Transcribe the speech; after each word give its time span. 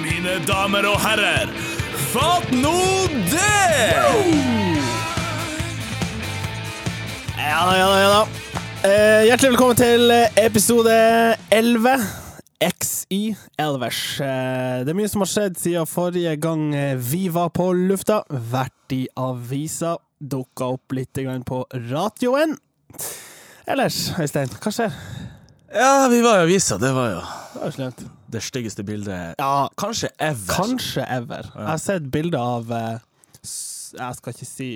Mine 0.00 0.34
damer 0.48 0.88
og 0.90 0.96
herrer, 1.04 1.52
fatt 2.10 2.50
nå 2.50 2.74
det! 3.30 3.92
Ja 7.38 7.60
da, 7.68 7.76
ja 7.78 7.86
da, 7.86 8.00
ja 8.00 8.10
da. 8.16 8.24
Eh, 8.80 9.22
hjertelig 9.28 9.52
velkommen 9.54 9.78
til 9.78 10.10
eh, 10.10 10.42
episode 10.42 10.98
11. 11.54 11.94
XY 12.60 13.22
Elvers. 13.62 14.02
Eh, 14.20 14.82
det 14.82 14.90
er 14.90 14.98
mye 14.98 15.10
som 15.12 15.22
har 15.22 15.30
skjedd 15.30 15.58
siden 15.60 15.88
forrige 15.88 16.34
gang 16.42 16.74
eh, 16.74 16.96
vi 16.98 17.28
var 17.32 17.54
på 17.54 17.70
lufta. 17.78 18.24
Vært 18.28 18.96
i 18.98 19.04
avisa. 19.14 20.00
Dukka 20.18 20.74
opp 20.74 20.98
litt 20.98 21.22
på 21.46 21.64
radioen. 21.78 22.58
Ellers, 23.70 23.98
Øystein, 24.18 24.50
hva 24.60 24.72
skjer? 24.74 24.94
Ja, 25.74 26.08
vi 26.10 26.18
var 26.24 26.40
i 26.40 26.46
avisa. 26.48 26.78
Det 26.82 26.90
var 26.96 27.10
jo 27.12 27.18
Det 27.20 27.60
var 27.60 27.66
jo 27.68 27.74
slemt. 27.76 28.00
det 28.30 28.42
styggeste 28.42 28.82
bildet 28.86 29.34
Ja, 29.38 29.68
kanskje 29.78 30.08
ever. 30.18 30.54
kanskje 30.54 31.04
ever. 31.06 31.50
Jeg 31.54 31.66
har 31.68 31.76
sett 31.78 32.08
bilder 32.10 32.38
av 32.40 32.70
eh, 32.72 32.98
s- 33.44 33.94
Jeg 33.98 34.14
skal 34.16 34.32
ikke 34.34 34.46
si 34.46 34.70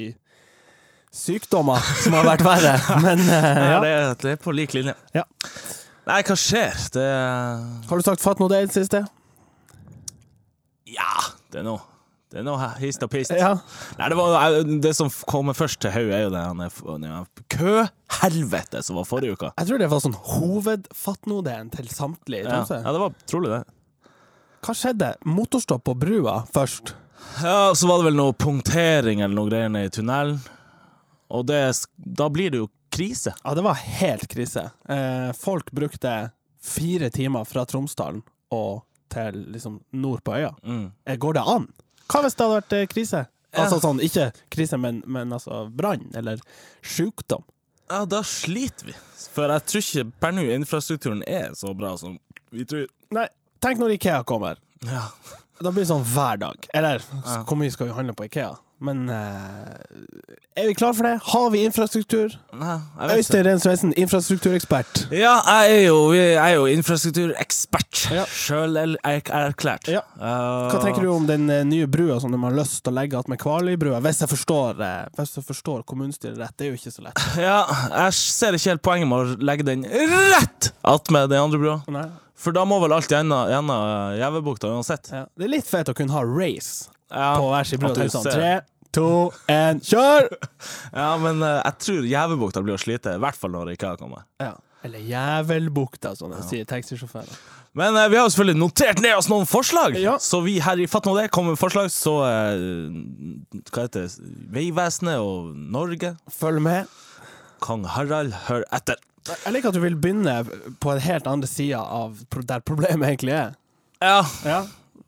sykdommer 1.14 1.78
som 2.02 2.12
har 2.18 2.24
vært 2.26 2.42
verre, 2.46 2.76
men 3.04 3.20
eh, 3.20 3.32
Ja, 3.32 3.66
ja. 3.74 3.80
det, 3.80 3.90
er, 3.94 4.14
det 4.22 4.30
er 4.32 4.40
på 4.42 4.52
lik 4.54 4.74
linje. 4.74 4.95
Ja. 5.14 5.22
Nei, 6.06 6.20
hva 6.26 6.36
skjer? 6.36 6.74
Det 6.92 7.08
Har 7.88 7.96
du 7.98 8.02
sagt 8.04 8.20
fatt 8.22 8.38
noe 8.42 8.50
det 8.52 8.62
i 8.62 8.66
det 8.66 8.74
siste? 8.76 9.04
Ja, 10.86 11.14
det 11.52 11.62
er 11.62 11.66
noe 11.70 11.80
Det 12.34 12.41
er 12.41 12.47
noe 12.48 12.66
hist 12.80 13.02
og 13.06 13.12
pist. 13.12 13.30
Ja. 13.38 13.52
Nei, 13.95 14.09
det, 14.11 14.16
var, 14.19 14.56
det 14.83 14.91
som 14.98 15.11
kommer 15.30 15.55
først 15.55 15.79
til 15.84 15.93
hodet, 15.95 16.16
er 16.16 16.24
jo 16.24 16.33
det 16.34 16.41
han 16.43 17.29
køhelvete 17.55 18.80
som 18.82 18.99
var 18.99 19.07
forrige 19.07 19.37
uke. 19.37 19.51
Jeg 19.54 19.68
tror 19.68 19.79
det 19.79 19.88
var 19.93 20.02
sånn 20.02 20.16
hovedfattnodeen 20.18 21.71
til 21.76 21.87
samtlige 21.95 22.43
i 22.43 22.49
Ja, 22.49 22.57
Tromsø. 22.57 22.80
ja, 22.82 22.95
det 22.96 23.02
var 23.04 23.15
trolig 23.30 23.52
det. 23.52 23.60
Hva 24.66 24.74
skjedde? 24.80 25.10
Motorstopp 25.30 25.85
på 25.87 25.95
brua 25.95 26.41
først. 26.51 26.96
Ja, 27.45 27.71
Så 27.71 27.87
var 27.87 28.02
det 28.02 28.09
vel 28.09 28.18
noe 28.18 28.35
punktering 28.35 29.23
eller 29.23 29.37
noe 29.38 29.52
greier 29.52 29.71
nede 29.71 29.93
i 29.93 29.95
tunnelen. 29.95 30.41
Og 31.30 31.46
det, 31.46 31.60
da 31.96 32.26
blir 32.35 32.51
det 32.51 32.65
jo 32.65 32.69
krise. 32.95 33.37
Ja, 33.45 33.54
det 33.54 33.63
var 33.63 33.79
helt 33.79 34.26
krise. 34.35 34.73
Eh, 34.91 35.30
folk 35.38 35.71
brukte 35.71 36.32
fire 36.59 37.15
timer 37.15 37.46
fra 37.46 37.63
Tromsdalen 37.69 38.24
og 38.54 38.82
til 39.15 39.45
liksom 39.54 39.79
nord 39.95 40.24
på 40.26 40.35
øya. 40.35 40.51
Mm. 40.66 40.87
Eh, 41.07 41.16
går 41.23 41.38
det 41.38 41.46
an? 41.46 41.71
Hva 42.10 42.24
hvis 42.24 42.37
det 42.37 42.45
hadde 42.45 42.59
vært 42.59 42.77
eh, 42.77 42.87
krise? 42.91 43.24
Altså 43.55 43.79
sånn, 43.83 44.01
ikke 44.02 44.30
krise, 44.51 44.79
men, 44.83 45.01
men 45.07 45.30
altså 45.35 45.65
brann 45.71 46.09
eller 46.19 46.41
sjukdom. 46.83 47.45
Ja, 47.91 48.02
da 48.09 48.23
sliter 48.27 48.88
vi. 48.91 48.97
For 49.35 49.51
jeg 49.51 49.66
tror 49.71 49.85
ikke 49.85 50.05
per 50.25 50.35
nå 50.35 50.45
infrastrukturen 50.57 51.23
er 51.29 51.55
så 51.59 51.75
bra 51.77 51.93
som 52.01 52.16
vi 52.55 52.66
tror. 52.69 52.88
Nei, 53.15 53.29
tenk 53.63 53.82
når 53.82 53.97
Ikea 53.99 54.23
kommer. 54.27 54.59
Ja. 54.88 55.07
Da 55.60 55.71
blir 55.71 55.85
det 55.85 55.91
sånn 55.93 56.07
hver 56.09 56.41
dag. 56.43 56.66
Eller 56.75 57.05
hvor 57.47 57.59
mye 57.60 57.73
skal 57.73 57.91
vi 57.91 57.97
handle 57.97 58.16
på 58.19 58.27
Ikea? 58.27 58.55
Men 58.82 59.08
eh, 59.08 60.56
er 60.56 60.66
vi 60.66 60.74
klar 60.74 60.92
for 60.94 61.06
det? 61.06 61.18
Har 61.22 61.50
vi 61.50 61.62
infrastruktur? 61.64 62.34
Nei, 62.58 62.74
jeg 62.98 63.08
vet. 63.08 63.20
Øystein 63.20 63.44
Rehn 63.46 63.60
Svendsen, 63.62 63.92
infrastrukturekspert. 64.00 65.04
Ja, 65.14 65.36
jeg 65.62 65.76
er 65.76 65.84
jo, 65.86 65.98
jeg 66.16 66.34
er 66.42 66.56
jo 66.56 66.66
infrastrukturekspert. 66.72 68.02
Ja. 68.14 68.25
Sjøl 68.28 68.78
erklært. 69.04 69.88
Ja. 69.92 70.02
Hva 70.19 70.80
tenker 70.82 71.06
du 71.06 71.12
om 71.14 71.28
den 71.30 71.47
eh, 71.52 71.62
nye 71.69 71.88
brua 71.91 72.19
som 72.22 72.34
de 72.34 72.41
har 72.42 72.56
lyst 72.56 72.82
til 72.82 72.92
å 72.92 72.97
legge 72.98 73.19
attmed 73.20 73.41
Kvaløybrua? 73.42 74.02
Hvis 74.04 74.25
jeg 74.25 74.32
forstår, 74.34 74.82
eh, 74.84 74.98
hvis 75.20 75.36
jeg 75.38 75.47
forstår 75.48 75.86
kommunestyret 75.88 76.41
rett, 76.42 76.56
det 76.58 76.66
er 76.69 76.75
jo 76.75 76.80
ikke 76.80 76.94
så 76.97 77.06
lett. 77.08 77.25
Ja, 77.44 77.60
jeg 77.91 78.14
ser 78.16 78.56
ikke 78.56 78.72
helt 78.72 78.84
poenget 78.86 79.10
med 79.10 79.20
å 79.20 79.44
legge 79.44 79.66
den 79.66 79.84
rett 79.86 80.72
attmed 80.86 81.30
den 81.32 81.42
andre 81.44 81.60
brua. 81.60 81.78
Nei. 81.92 82.08
For 82.44 82.54
da 82.56 82.64
må 82.68 82.76
vel 82.82 82.92
alt 82.92 83.08
gjennom 83.08 83.46
gjennom 83.48 84.16
Gjevebukta 84.18 84.72
uansett. 84.74 85.08
Ja. 85.14 85.24
Det 85.38 85.46
er 85.46 85.52
litt 85.54 85.68
fett 85.68 85.88
å 85.88 85.94
kunne 85.96 86.12
ha 86.16 86.24
race 86.26 86.90
Ja, 87.14 87.32
på 87.38 87.48
hver 87.52 87.69
sin 87.70 87.82
tenke 87.84 88.06
Sånn, 88.12 88.26
tre, 88.28 88.52
to, 88.94 89.08
én, 89.50 89.80
kjør! 89.84 90.28
ja 91.00 91.08
men 91.22 91.42
uh, 91.42 91.60
jeg 91.62 91.80
tror 91.86 92.06
Jævelbukta 92.10 92.62
blir 92.66 92.76
å 92.76 92.80
slite, 92.82 93.16
i 93.16 93.22
hvert 93.22 93.38
fall 93.38 93.54
når 93.54 93.75
IKEA 93.76 93.97
kommer. 94.00 94.26
Ja. 94.42 94.54
Eller 94.84 95.00
Jævelbukta, 95.08 96.12
som 96.19 96.32
de 96.34 96.42
sier 96.44 96.66
taxisjåfører. 96.69 97.38
Men 97.75 97.97
uh, 97.97 98.04
vi 98.10 98.19
har 98.19 98.26
jo 98.26 98.34
selvfølgelig 98.34 98.60
notert 98.60 99.00
ned 99.02 99.16
oss 99.16 99.30
noen 99.32 99.48
forslag, 99.50 99.97
Ja. 99.98 100.19
så 100.22 100.42
vi 100.44 100.58
her 100.62 100.82
i 100.82 100.86
Fatt 100.91 101.08
nå 101.08 101.16
det 101.19 101.30
kommer 101.34 101.54
med 101.56 101.62
forslag, 101.62 101.88
så 101.94 102.19
uh, 102.22 103.64
Hva 103.72 103.86
heter 103.86 104.04
det? 104.06 104.31
Vegvesenet 104.54 105.22
og 105.25 105.54
Norge. 105.56 106.14
Følg 106.31 106.62
med. 106.62 106.92
Kong 107.64 107.86
Harald, 107.88 108.34
hør 108.46 108.66
etter. 108.76 109.00
Jeg 109.25 109.54
liker 109.54 109.72
at 109.72 109.76
du 109.78 109.81
vil 109.81 109.94
begynne 109.96 110.36
på 110.84 110.91
en 110.92 111.00
helt 111.00 111.28
andre 111.31 111.48
side 111.48 111.81
av 111.81 112.19
der 112.44 112.60
problemet 112.60 113.08
egentlig 113.08 113.36
er. 113.38 113.54
Ja, 114.04 114.20
Ja. 114.44 114.62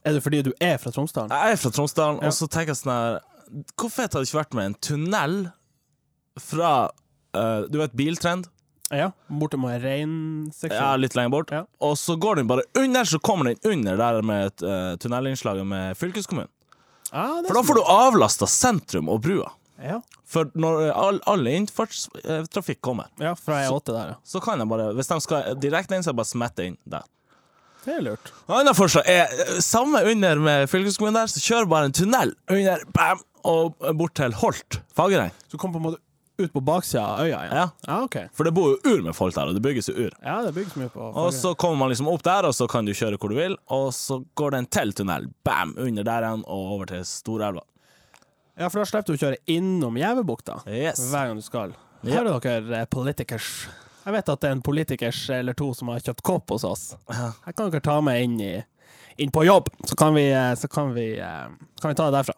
Er 0.07 0.15
det 0.15 0.23
fordi 0.23 0.43
du 0.47 0.53
er 0.63 0.77
fra 0.79 0.93
Tromsdalen? 0.95 1.33
jeg 1.35 1.57
er 1.57 1.61
fra 1.61 1.73
Tromsdalen, 1.75 2.21
og 2.23 2.35
så 2.35 2.47
tenker 2.47 2.75
jeg 2.75 2.83
sånn 2.83 2.95
her 2.95 3.17
Hvor 3.75 3.91
fett 3.91 4.15
hadde 4.15 4.23
det 4.23 4.31
ikke 4.31 4.43
vært 4.43 4.59
med 4.59 4.71
en 4.71 4.77
tunnel 4.89 5.39
fra 6.43 6.75
eh, 7.35 7.67
Du 7.73 7.81
vet 7.81 7.97
Biltrend? 7.99 8.47
Ja. 8.95 9.11
Borte 9.27 9.59
med 9.59 9.83
reinseksjonen. 9.83 10.79
Ja, 10.79 10.97
litt 11.01 11.17
lenger 11.19 11.33
bort. 11.35 11.51
Ja. 11.51 11.65
Og 11.83 11.97
så 11.99 12.15
går 12.23 12.39
den 12.39 12.47
bare 12.47 12.63
under, 12.79 13.03
så 13.05 13.19
kommer 13.19 13.49
den 13.51 13.59
under 13.67 13.97
der 13.99 14.21
med 14.23 14.63
uh, 14.63 14.95
tunnelinnslaget 15.03 15.67
med 15.67 15.99
fylkeskommunen. 15.99 16.53
Ah, 17.11 17.41
For 17.47 17.55
da 17.55 17.63
får 17.67 17.79
du 17.79 17.83
avlasta 17.83 18.47
sentrum 18.51 19.11
og 19.11 19.25
brua. 19.27 19.51
Ja. 19.83 19.99
For 20.27 20.51
når 20.59 20.87
eh, 20.87 20.95
all, 20.99 21.19
all 21.31 21.47
innfartstrafikk 21.51 22.81
kommer, 22.83 23.11
ja, 23.23 23.35
fra 23.39 23.61
E8 23.67 23.93
der, 23.93 24.15
ja. 24.15 24.17
så 24.25 24.41
kan 24.43 24.59
jeg 24.59 24.71
bare 24.71 24.89
Hvis 24.97 25.11
de 25.11 25.19
skal 25.23 25.59
direkte 25.61 25.95
inn, 25.95 26.03
så 26.03 26.11
er 26.11 26.15
jeg 26.15 26.21
bare 26.23 26.31
smette 26.33 26.67
inn 26.71 26.79
der. 26.89 27.05
Det 27.87 27.95
er 27.95 28.03
lurt. 28.03 28.33
Annet 28.51 28.77
forslag 28.77 29.07
er 29.09 29.31
eh, 29.47 29.59
samme 29.63 30.01
under 30.11 30.41
med 30.43 30.67
fylkeskommunen 30.73 31.21
der, 31.21 31.31
så 31.31 31.43
kjør 31.45 31.69
bare 31.71 31.89
en 31.91 31.95
tunnel 31.97 32.35
under, 32.51 32.83
bam, 32.97 33.23
og 33.47 33.79
bort 33.95 34.17
til 34.19 34.35
Holt, 34.43 34.81
Fagereng. 34.99 35.31
Så 35.53 35.59
kom 35.63 35.71
på 35.75 35.79
en 35.79 35.87
måte 35.87 36.03
ut 36.37 36.51
på 36.53 36.61
baksida 36.67 37.01
av 37.15 37.21
øya 37.25 37.39
igjen? 37.47 37.53
Ja. 37.57 37.67
Ja, 37.87 37.99
OK. 38.05 38.17
For 38.37 38.45
det 38.45 38.53
bor 38.59 38.75
jo 38.75 38.91
ur 38.97 39.05
med 39.07 39.15
folk 39.17 39.33
der, 39.39 39.49
og 39.49 39.55
det 39.57 39.63
bygges 39.65 39.87
jo 39.89 39.95
ur. 40.09 40.11
Ja, 40.21 40.35
det 40.45 40.51
bygges 40.59 40.75
mye 40.77 40.91
på 40.93 41.07
Og 41.17 41.31
så 41.33 41.55
kommer 41.57 41.79
man 41.85 41.95
liksom 41.95 42.11
opp 42.13 42.27
der, 42.27 42.45
og 42.51 42.53
så 42.59 42.67
kan 42.69 42.85
du 42.85 42.93
kjøre 42.93 43.17
hvor 43.23 43.33
du 43.33 43.39
vil, 43.39 43.55
og 43.73 43.87
så 43.97 44.19
går 44.37 44.53
det 44.53 44.59
en 44.65 44.69
til 44.81 44.93
tunnel, 44.99 45.31
bam, 45.47 45.73
under 45.81 46.05
der 46.05 46.27
igjen, 46.27 46.45
og 46.45 46.75
over 46.75 46.91
til 46.91 47.07
Storelva. 47.09 47.63
Ja, 48.59 48.69
for 48.69 48.83
da 48.83 48.89
slipper 48.91 49.15
du 49.15 49.17
å 49.17 49.23
kjøre 49.23 49.41
innom 49.53 49.97
jævebukta, 50.01 50.59
Yes. 50.69 51.01
hver 51.13 51.31
gang 51.31 51.41
du 51.41 51.45
skal. 51.47 51.73
Hører 52.05 52.41
dere 52.43 52.85
politikers? 52.93 53.49
Jeg 54.07 54.15
vet 54.15 54.29
at 54.31 54.43
det 54.43 54.47
er 54.47 54.55
en 54.55 54.63
politikers 54.63 55.21
eller 55.35 55.57
to 55.59 55.73
som 55.75 55.89
har 55.91 56.03
kjøpt 56.05 56.23
kopp 56.27 56.53
hos 56.55 56.65
oss. 56.67 56.83
Jeg 57.11 57.57
kan 57.59 57.73
dere 57.73 57.83
ta 57.83 57.97
med 58.07 58.23
inn, 58.23 58.37
i, 58.39 58.53
inn 59.19 59.33
på 59.35 59.43
jobb, 59.43 59.73
så 59.83 59.97
kan 59.99 60.15
vi, 60.15 60.29
eh, 60.31 60.53
så 60.55 60.71
kan 60.71 60.93
vi, 60.95 61.09
eh, 61.19 61.49
kan 61.83 61.91
vi 61.91 61.97
ta 61.99 62.07
det 62.07 62.21
derfra. 62.21 62.37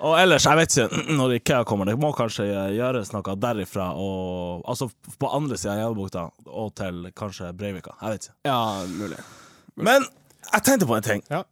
Og 0.00 0.16
ellers, 0.16 0.46
jeg 0.48 0.56
vet 0.56 0.76
ikke, 0.78 1.02
når 1.18 1.34
IKEA 1.36 1.66
kommer, 1.68 1.90
det 1.90 1.98
må 2.00 2.14
kanskje 2.16 2.46
gjøres 2.78 3.12
noe 3.12 3.36
derifra, 3.36 3.90
og, 3.92 4.64
altså 4.64 4.88
på 5.20 5.28
andre 5.36 5.60
siden 5.60 5.74
av 5.74 5.82
Gjevebukta, 5.82 6.22
og 6.48 6.72
til 6.80 7.10
kanskje 7.12 7.52
Breivika. 7.60 7.92
Jeg 8.00 8.14
vet 8.14 8.30
ikke. 8.30 8.36
Ja, 8.48 8.60
mulig. 8.88 9.20
Men 9.76 10.08
jeg 10.48 10.64
tenkte 10.64 10.88
på 10.88 10.96
en 10.96 11.04
ting. 11.10 11.26
Ja. 11.28 11.42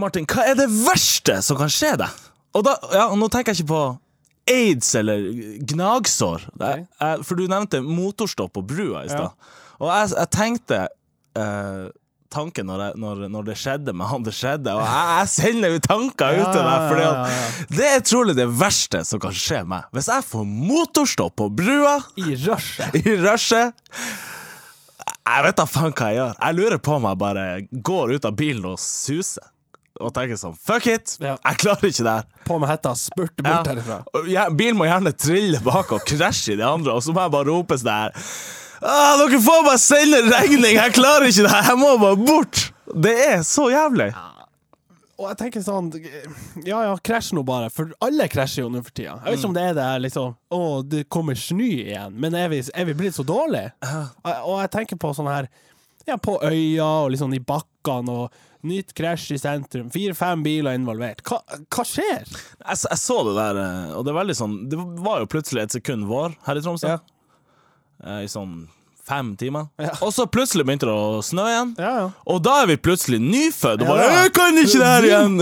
Martin, 0.00 0.24
hva 0.30 0.48
er 0.48 0.56
det 0.56 0.70
verste 0.72 1.42
som 1.44 1.60
kan 1.60 1.68
skje 1.72 1.92
deg? 2.00 2.24
Og 2.56 2.64
da, 2.64 2.78
ja, 2.94 3.10
og 3.10 3.18
nå 3.20 3.28
tenker 3.28 3.52
jeg 3.52 3.66
ikke 3.66 3.74
på 3.74 3.84
aids 4.50 4.94
eller 4.98 5.24
gnagsår, 5.72 6.48
Okay. 6.54 6.80
Ok. 6.84 7.02
eh, 7.02 7.22
for 7.24 7.34
du 7.40 7.46
nevnte 7.48 7.80
motorstopp 7.84 8.52
på 8.58 8.62
brua 8.66 9.04
i 9.06 9.12
stad. 9.12 9.30
Og 9.80 9.88
jeg, 9.90 10.10
jeg 10.18 10.30
tenkte 10.36 10.80
eh, 11.38 11.86
tanken 12.34 12.66
når, 12.66 12.80
jeg, 12.82 12.98
når, 12.98 13.22
når 13.30 13.46
det 13.46 13.54
skjedde 13.60 13.94
med 13.94 14.08
han 14.10 14.24
det 14.26 14.34
skjedde, 14.34 14.72
og 14.74 14.82
jeg, 14.82 15.08
jeg 15.20 15.30
sender 15.32 15.74
jo 15.76 15.80
tanker 15.86 16.38
ut 16.40 16.48
til 16.50 16.66
deg, 16.66 16.84
for 16.90 17.00
ja, 17.00 17.10
ja, 17.30 17.66
det 17.78 17.88
er 17.92 18.04
trolig 18.10 18.34
det 18.38 18.46
verste 18.58 19.04
som 19.06 19.22
kan 19.22 19.34
skje 19.38 19.62
meg. 19.70 19.86
Hvis 19.94 20.10
jeg 20.10 20.26
får 20.28 20.44
motorstopp 20.50 21.36
på 21.40 21.48
brua 21.62 21.96
I 22.20 22.34
rushet. 22.34 22.98
i 23.00 23.16
rushet 23.22 23.74
Jeg 25.24 25.44
vet 25.46 25.56
da 25.56 25.64
faen 25.68 25.94
hva 25.96 26.10
jeg 26.12 26.18
gjør. 26.20 26.34
Jeg 26.42 26.58
lurer 26.58 26.80
på 26.84 26.96
om 26.98 27.06
jeg 27.08 27.20
bare 27.22 27.44
går 27.90 28.16
ut 28.18 28.26
av 28.28 28.34
bilen 28.36 28.66
og 28.74 28.80
suser. 28.82 29.46
Og 30.02 30.10
tenker 30.16 30.34
sånn 30.40 30.56
Fuck 30.58 30.88
it! 30.90 31.12
Ja. 31.22 31.36
Jeg 31.44 31.60
klarer 31.62 31.86
ikke 31.86 32.02
det 32.06 32.14
her. 32.16 32.24
På 32.48 32.58
med 32.58 32.68
hetta, 32.72 32.94
spurte 32.98 33.44
Ja. 33.44 33.60
bort 33.62 33.70
herifra. 33.70 33.98
Ja, 34.28 34.48
Bilen 34.50 34.76
må 34.80 34.88
gjerne 34.88 35.12
trille 35.14 35.60
bak 35.62 35.92
og 35.94 36.02
krasje 36.08 36.54
i 36.56 36.58
de 36.58 36.66
andre, 36.66 36.92
og 36.96 37.02
så 37.06 37.14
må 37.14 37.22
jeg 37.22 37.30
bare 37.36 37.46
rope 37.52 37.78
sånn 37.78 37.92
her 37.94 38.14
ah, 38.82 39.14
Dere 39.20 39.38
får 39.40 39.64
bare 39.68 39.78
sende 39.80 40.22
regning! 40.32 40.74
Jeg 40.80 40.92
klarer 40.96 41.28
ikke 41.30 41.46
det 41.46 41.52
her! 41.54 41.68
Jeg 41.70 41.78
må 41.80 41.92
bare 42.02 42.16
bort! 42.26 42.64
Det 42.94 43.14
er 43.30 43.42
så 43.46 43.68
jævlig. 43.72 44.10
Og 45.14 45.28
jeg 45.30 45.36
tenker 45.38 45.62
sånn 45.62 45.92
Ja 46.66 46.80
ja, 46.88 46.96
krasj 47.06 47.30
nå 47.38 47.44
bare, 47.46 47.70
for 47.70 47.92
alle 48.02 48.26
krasjer 48.28 48.64
jo 48.66 48.70
nå 48.74 48.82
for 48.82 48.90
tida. 48.90 49.14
Jeg 49.22 49.30
vet 49.30 49.38
ikke 49.38 49.48
om 49.52 49.54
det 49.54 49.62
er 49.70 49.76
det 49.78 49.84
her 49.86 50.02
liksom 50.02 50.32
Å, 50.58 50.58
det 50.90 51.04
kommer 51.08 51.38
snø 51.38 51.68
igjen, 51.70 52.16
men 52.18 52.34
er 52.34 52.50
vi, 52.50 52.58
er 52.74 52.88
vi 52.90 52.96
blitt 52.98 53.14
så 53.14 53.22
dårlige? 53.26 53.70
Og- 53.86 54.42
Og 54.50 54.58
jeg 54.64 54.72
tenker 54.74 54.98
på 54.98 55.14
sånn 55.14 55.30
her 55.30 55.46
Ja, 56.08 56.18
på 56.20 56.36
øya 56.42 56.88
og 57.04 57.12
liksom 57.14 57.32
i 57.36 57.40
bakkene 57.40 58.18
og 58.24 58.42
nytt 58.64 58.94
krasj 58.96 59.34
i 59.36 59.40
sentrum. 59.40 59.90
Fire-fem 59.92 60.42
biler 60.44 60.76
involvert. 60.78 61.20
Hva, 61.28 61.40
hva 61.68 61.84
skjer? 61.88 62.24
Jeg, 62.24 62.78
jeg 62.86 63.00
så 63.00 63.18
det 63.28 63.34
der, 63.38 63.60
eh, 63.64 63.90
og 63.98 64.06
det 64.08 64.14
veldig 64.16 64.36
sånn 64.38 64.54
Det 64.72 64.78
var 65.04 65.20
jo 65.20 65.28
plutselig 65.34 65.66
et 65.66 65.76
sekund 65.76 66.08
vår 66.08 66.38
her 66.46 66.60
i 66.60 66.64
Tromsø. 66.64 66.94
Ja. 66.94 67.02
Eh, 68.04 68.24
I 68.24 68.30
sånn 68.32 68.64
fem 69.04 69.34
timer. 69.36 69.66
Ja. 69.76 69.90
Og 70.00 70.14
så 70.16 70.24
plutselig 70.26 70.64
begynte 70.64 70.88
det 70.88 70.94
å 70.96 71.20
snø 71.24 71.44
igjen. 71.50 71.72
Ja, 71.76 71.92
ja. 72.00 72.04
Og 72.30 72.40
da 72.44 72.54
er 72.62 72.70
vi 72.72 72.78
plutselig 72.80 73.20
nyfødt 73.20 73.84
og 73.84 73.90
bare. 73.90 74.06
'Jeg 74.14 74.32
kan 74.38 74.60
ikke 74.62 74.80
det 74.80 74.90
her 74.92 75.08
igjen!' 75.10 75.34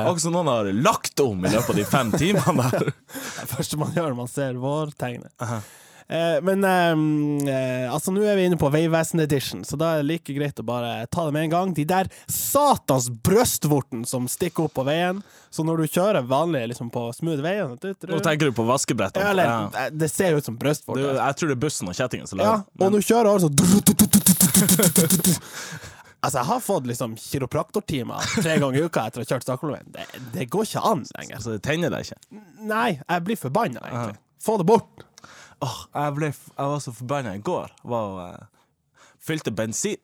Akkurat 0.00 0.20
som 0.24 0.32
noen 0.36 0.48
har 0.48 0.72
lagt 0.72 1.20
om 1.20 1.44
i 1.44 1.52
løpet 1.52 1.74
av 1.74 1.76
de 1.76 1.84
fem 1.84 2.12
timene 2.16 2.70
der. 2.72 2.92
Det 3.40 3.48
første 3.52 3.76
man 3.80 3.92
gjør 3.92 4.14
når 4.14 4.20
man 4.22 4.32
ser 4.32 4.56
vårtegnet. 4.60 5.32
Eh, 5.44 5.58
men 6.44 6.64
eh, 6.64 6.92
eh, 7.54 7.86
altså, 7.92 8.12
nå 8.12 8.22
er 8.28 8.36
vi 8.36 8.44
inne 8.48 8.58
på 8.60 8.68
Vegvesen 8.72 9.20
Edition, 9.24 9.64
så 9.64 9.76
da 9.80 9.86
er 9.94 9.98
det 10.02 10.08
like 10.10 10.32
greit 10.36 10.60
å 10.60 10.64
bare 10.66 11.06
ta 11.12 11.24
det 11.26 11.32
med 11.36 11.42
en 11.46 11.50
gang. 11.54 11.74
De 11.76 11.84
der 11.88 12.06
satans 12.30 13.08
brøstvorten 13.24 14.04
som 14.08 14.28
stikker 14.30 14.64
opp 14.68 14.74
på 14.76 14.84
veien. 14.88 15.22
Så 15.54 15.62
når 15.64 15.84
du 15.84 15.88
kjører 15.94 16.22
vanlig 16.26 16.66
liksom, 16.72 16.90
på 16.90 17.06
smooth 17.14 17.42
veien... 17.44 17.76
Nå 17.78 18.18
tenker 18.24 18.46
du 18.50 18.54
på 18.56 18.66
vaskebrettene. 18.68 19.30
Eller, 19.30 19.44
Ja. 19.48 19.58
eller, 19.72 19.90
Det 20.04 20.08
ser 20.10 20.30
jo 20.34 20.38
ut 20.42 20.48
som 20.50 20.56
brystvort. 20.58 20.98
jeg 20.98 21.34
tror 21.38 21.48
det 21.52 21.56
er 21.56 21.62
bussen 21.62 21.88
og 21.88 21.94
kjettingen 21.94 22.26
som 22.26 22.38
lager 22.42 22.64
det. 22.66 22.84
og 22.84 22.92
nå 22.92 22.98
kjører 23.04 23.28
altså 23.32 23.48
Altså, 26.24 26.38
jeg 26.38 26.46
har 26.48 26.60
fått 26.64 26.86
liksom 26.88 27.14
kiropraktortimer 27.20 28.16
tre 28.40 28.54
ganger 28.56 28.78
i 28.80 28.84
uka 28.88 29.02
etter 29.10 29.20
å 29.20 29.24
ha 29.26 29.28
kjørt 29.28 29.44
Stakkeloven. 29.44 29.90
Det, 29.92 30.04
det 30.32 30.46
går 30.52 30.64
ikke 30.64 30.80
an 30.88 31.02
lenger. 31.18 31.42
Så 31.44 31.52
det 31.52 31.60
tenner 31.66 31.92
deg 31.92 32.06
ikke. 32.06 32.16
Nei, 32.64 32.94
jeg 32.96 33.24
blir 33.26 33.36
forbanna, 33.36 33.82
egentlig. 33.90 34.16
Få 34.44 34.56
det 34.60 34.64
bort. 34.70 35.04
Åh, 35.64 35.76
jeg, 35.94 36.14
ble, 36.18 36.28
jeg 36.32 36.72
var 36.74 36.82
så 36.84 36.92
forbanna 36.96 37.34
i 37.38 37.42
går. 37.44 37.72
Var, 37.88 38.18
uh, 38.20 39.06
fylte 39.24 39.52
bensin 39.56 39.96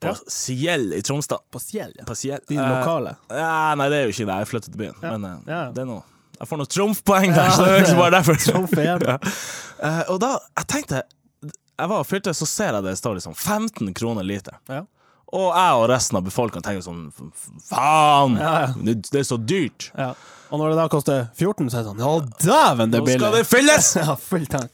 på 0.00 0.10
Ja. 0.12 0.14
Ciel 0.28 0.90
i 0.92 1.00
Tromsdal. 1.04 1.40
På 1.52 1.60
Sjel, 1.62 1.92
ja. 1.96 2.04
På 2.08 2.14
Ciel. 2.18 2.40
De 2.48 2.56
lokale? 2.58 2.80
lokale. 2.80 3.16
Ja, 3.32 3.74
nei, 3.80 3.86
det 3.92 3.96
er 4.02 4.08
jo 4.10 4.12
ikke 4.16 4.26
det. 4.28 4.36
Jeg 4.42 4.50
flyttet 4.52 4.72
til 4.74 4.82
byen. 4.82 4.98
Men 5.04 5.24
uh, 5.24 5.36
Ja. 5.48 5.62
det 5.72 5.84
er 5.86 5.88
noe 5.88 6.02
Jeg 6.36 6.48
får 6.50 6.60
noen 6.60 6.68
trumfpoeng 6.74 7.32
der, 7.32 7.50
så 7.56 7.64
det 7.64 7.72
er 7.78 7.84
ikke 7.86 8.00
bare 8.02 8.16
derfor. 8.18 8.36
Ja. 9.08 9.16
Eh, 9.76 10.02
og 10.12 10.18
da 10.20 10.34
Jeg 10.58 10.66
tenkte 10.72 11.02
Jeg 11.44 11.88
var 11.92 12.02
og 12.02 12.06
fylte, 12.08 12.32
så 12.36 12.46
ser 12.48 12.76
jeg 12.76 12.84
det 12.84 12.92
står 13.00 13.16
liksom 13.18 13.34
15 13.36 13.94
kroner 13.96 14.24
liter. 14.24 14.56
Ja. 14.68 14.82
Og 15.34 15.48
jeg 15.56 15.72
og 15.80 15.88
resten 15.90 16.16
av 16.20 16.22
befolkningen 16.22 16.62
tenker 16.62 16.84
sånn 16.86 17.08
"F- 17.10 17.32
f- 17.34 17.68
Faen! 17.72 18.36
Ja, 18.38 18.52
ja. 18.60 18.66
Det, 18.78 18.94
det 19.10 19.18
er 19.20 19.26
så 19.26 19.36
dyrt. 19.42 19.90
Ja. 19.98 20.12
Og 20.52 20.60
når 20.60 20.70
det 20.70 20.76
da 20.78 20.88
koster 20.88 21.24
14, 21.34 21.70
så 21.70 21.78
er 21.80 21.82
det 21.82 21.90
sånn 21.90 21.98
Ja, 21.98 22.12
dæven, 22.46 22.90
det 22.92 23.00
er 23.00 23.02
Nå 23.02 23.18
skal 23.18 23.32
det 23.34 23.46
fylles! 23.50 23.88
Ja, 24.04 24.14
full 24.14 24.46
tank. 24.46 24.70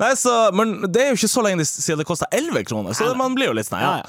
Nei, 0.00 0.14
så, 0.16 0.32
men 0.56 0.72
det 0.90 1.02
er 1.02 1.10
jo 1.12 1.18
ikke 1.20 1.28
så 1.30 1.42
lenge 1.44 1.58
det- 1.60 1.68
siden 1.68 1.98
det 2.00 2.06
kosta 2.08 2.26
11 2.32 2.64
kroner, 2.64 2.92
så 2.96 3.12
man 3.16 3.34
blir 3.36 3.50
jo 3.52 3.52
litt 3.58 3.68
sånn 3.68 3.80
Ja. 3.84 4.02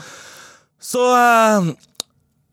Så, 0.80 1.04
eh, 1.16 1.74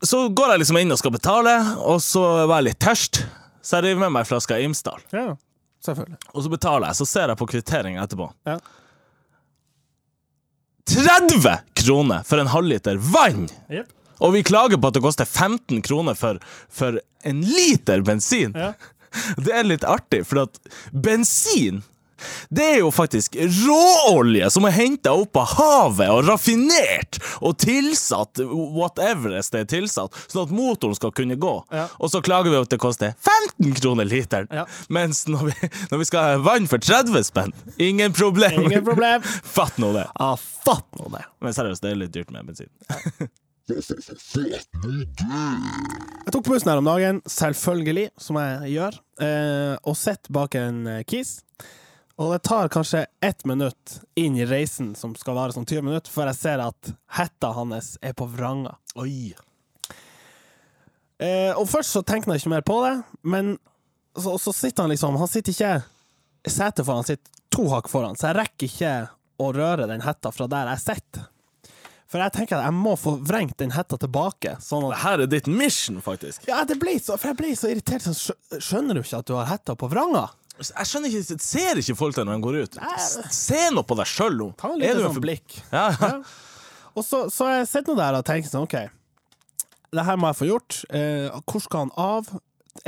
så 0.03 0.27
går 0.35 0.51
jeg 0.53 0.59
liksom 0.65 0.77
inn 0.81 0.91
og 0.91 0.99
skal 0.99 1.11
betale, 1.15 1.55
og 1.79 1.99
så 2.03 2.45
var 2.47 2.59
jeg 2.61 2.69
litt 2.73 2.79
tørst, 2.83 3.23
så 3.63 3.79
jeg 3.79 3.83
river 3.89 3.99
med 4.03 4.11
meg 4.17 4.25
en 4.25 4.29
flaske 4.35 4.59
Imsdal. 4.63 4.99
ja. 5.13 5.35
Selvfølgelig. 5.81 6.17
Og 6.35 6.43
så 6.45 6.49
betaler 6.51 6.85
jeg, 6.91 6.95
så 6.99 7.05
ser 7.09 7.27
jeg 7.31 7.37
på 7.39 7.47
kvitteringa 7.49 8.03
etterpå. 8.05 8.27
Ja. 8.45 8.59
30 10.89 11.57
kroner 11.73 12.23
for 12.27 12.41
en 12.41 12.51
halvliter 12.51 12.97
vann! 12.97 13.49
Yep. 13.71 13.89
Og 14.21 14.33
vi 14.35 14.43
klager 14.45 14.77
på 14.77 14.91
at 14.91 14.97
det 14.97 15.03
koster 15.03 15.25
15 15.25 15.81
kroner 15.85 16.17
for, 16.17 16.37
for 16.69 16.99
en 17.25 17.41
liter 17.45 18.03
bensin. 18.05 18.53
Ja. 18.55 18.73
Det 19.43 19.51
er 19.51 19.65
litt 19.67 19.83
artig, 19.83 20.21
for 20.23 20.45
at 20.45 20.59
bensin 20.93 21.81
det 22.49 22.65
er 22.75 22.79
jo 22.81 22.91
faktisk 22.93 23.35
råolje 23.39 24.49
som 24.53 24.65
er 24.69 24.75
henta 24.75 25.13
opp 25.17 25.37
av 25.41 25.53
havet 25.57 26.09
og 26.13 26.23
raffinert 26.29 27.19
og 27.41 27.57
tilsatt 27.61 28.41
whatever 28.51 29.35
det 29.41 29.59
er 29.63 29.67
tilsatt, 29.69 30.15
sånn 30.31 30.45
at 30.47 30.53
motoren 30.55 30.95
skal 30.97 31.11
kunne 31.15 31.35
gå. 31.39 31.53
Ja. 31.73 31.87
Og 31.99 32.11
så 32.13 32.21
klager 32.23 32.49
vi 32.51 32.55
over 32.57 32.67
at 32.67 32.73
det 32.73 32.79
koster 32.81 33.13
15 33.57 33.73
kroner 33.81 34.07
literen, 34.07 34.47
Ja. 34.53 34.65
mens 34.89 35.25
når 35.27 35.51
vi, 35.51 35.69
når 35.91 35.97
vi 36.03 36.05
skal 36.09 36.23
ha 36.27 36.37
vann 36.45 36.67
for 36.71 36.77
30 36.81 37.23
spenn, 37.27 37.53
ingen 37.77 38.13
problem. 38.13 38.65
Ingen 38.67 38.85
problem. 38.85 39.21
Fatt 39.57 39.77
nå 39.81 39.91
det. 39.95 40.07
Ah, 40.15 40.35
fatt 40.37 40.87
nå 40.99 41.09
det. 41.13 41.23
Men 41.41 41.53
seriøst, 41.55 41.81
det 41.83 41.91
er 41.91 42.01
litt 42.03 42.13
dyrt 42.15 42.31
med 42.31 42.45
bensin. 42.51 42.69
Jeg 46.21 46.33
tok 46.33 46.47
bussen 46.47 46.71
her 46.71 46.79
om 46.81 46.87
dagen, 46.89 47.21
selvfølgelig, 47.29 48.09
som 48.19 48.39
jeg 48.41 48.73
gjør, 48.75 48.97
eh, 49.23 49.75
og 49.87 49.95
sitter 49.99 50.33
bak 50.35 50.57
en 50.59 50.81
eh, 50.91 51.03
kis. 51.07 51.37
Og 52.21 52.29
det 52.29 52.43
tar 52.45 52.69
kanskje 52.69 53.05
ett 53.25 53.45
minutt 53.49 53.95
inn 54.15 54.35
i 54.37 54.45
reisen, 54.45 54.91
som 54.95 55.15
skal 55.17 55.33
vare 55.39 55.55
sånn 55.55 55.65
20 55.65 55.87
minutter, 55.87 56.13
før 56.13 56.29
jeg 56.29 56.37
ser 56.37 56.61
at 56.61 56.91
hetta 57.17 57.49
hans 57.57 57.95
er 58.05 58.13
på 58.13 58.27
vranga. 58.29 58.75
Oi. 59.01 59.31
Eh, 61.17 61.49
og 61.57 61.65
først 61.69 61.97
så 61.97 62.03
tenker 62.05 62.29
jeg 62.29 62.43
ikke 62.43 62.53
mer 62.53 62.65
på 62.67 62.77
det, 62.85 62.93
men 63.25 63.55
så, 64.13 64.35
så 64.37 64.53
sitter 64.53 64.83
han 64.83 64.91
liksom 64.91 65.15
Han 65.17 65.29
sitter 65.31 65.53
ikke 65.55 65.73
setet 66.51 66.83
foran, 66.85 67.01
han 67.01 67.09
sitter 67.09 67.41
to 67.53 67.65
hakk 67.71 67.89
foran, 67.89 68.17
så 68.19 68.29
jeg 68.29 68.37
rekker 68.41 68.69
ikke 68.69 68.93
å 69.41 69.51
røre 69.55 69.87
den 69.89 70.03
hetta 70.05 70.33
fra 70.35 70.45
der 70.51 70.69
jeg 70.75 70.83
sitter. 70.83 71.25
For 72.11 72.19
jeg 72.19 72.35
tenker 72.35 72.59
at 72.59 72.67
jeg 72.67 72.75
må 72.75 72.97
få 72.99 73.15
vrengt 73.23 73.55
den 73.61 73.71
hetta 73.71 73.95
tilbake. 73.97 74.57
Sånn 74.61 74.89
at 74.89 74.97
Dette 74.99 75.25
er 75.25 75.31
ditt 75.31 75.47
mission, 75.47 76.01
faktisk. 76.03 76.43
Ja, 76.49 76.59
det 76.67 76.75
ble 76.81 76.97
så, 76.99 77.15
for 77.15 77.31
jeg 77.31 77.39
ble 77.39 77.53
så 77.55 77.71
irritert. 77.71 78.03
Skjønner 78.59 78.99
du 78.99 79.01
ikke 79.01 79.21
at 79.23 79.29
du 79.29 79.37
har 79.37 79.47
hetta 79.47 79.77
på 79.79 79.87
vranga? 79.89 80.25
Jeg 80.69 80.87
skjønner 80.89 81.09
ikke, 81.17 81.39
Ser 81.41 81.81
ikke 81.81 81.95
folk 81.99 82.15
deg 82.17 82.27
når 82.29 82.37
de 82.37 82.45
går 82.45 82.57
ut? 82.63 82.79
Se 83.33 83.61
nå 83.73 83.83
på 83.87 83.97
deg 83.99 84.09
sjøl 84.09 84.37
nå. 84.39 84.49
Ta 84.59 84.69
Er 84.73 84.79
liten 84.81 85.01
sånn 85.07 85.15
for- 85.17 85.25
blikk. 85.25 85.59
Ja, 85.73 85.87
ja. 85.97 86.13
Og 86.97 87.05
så, 87.07 87.25
så 87.31 87.47
jeg 87.47 87.67
sitter 87.71 87.93
nå 87.93 88.01
der 88.01 88.17
og 88.19 88.25
tenker 88.27 88.51
sånn, 88.51 88.65
OK, 88.67 88.73
det 89.95 90.03
her 90.07 90.17
må 90.19 90.27
jeg 90.31 90.37
få 90.41 90.47
gjort. 90.49 90.79
Eh, 90.91 91.29
hvor 91.47 91.63
skal 91.63 91.85
han 91.85 91.91
av? 91.99 92.27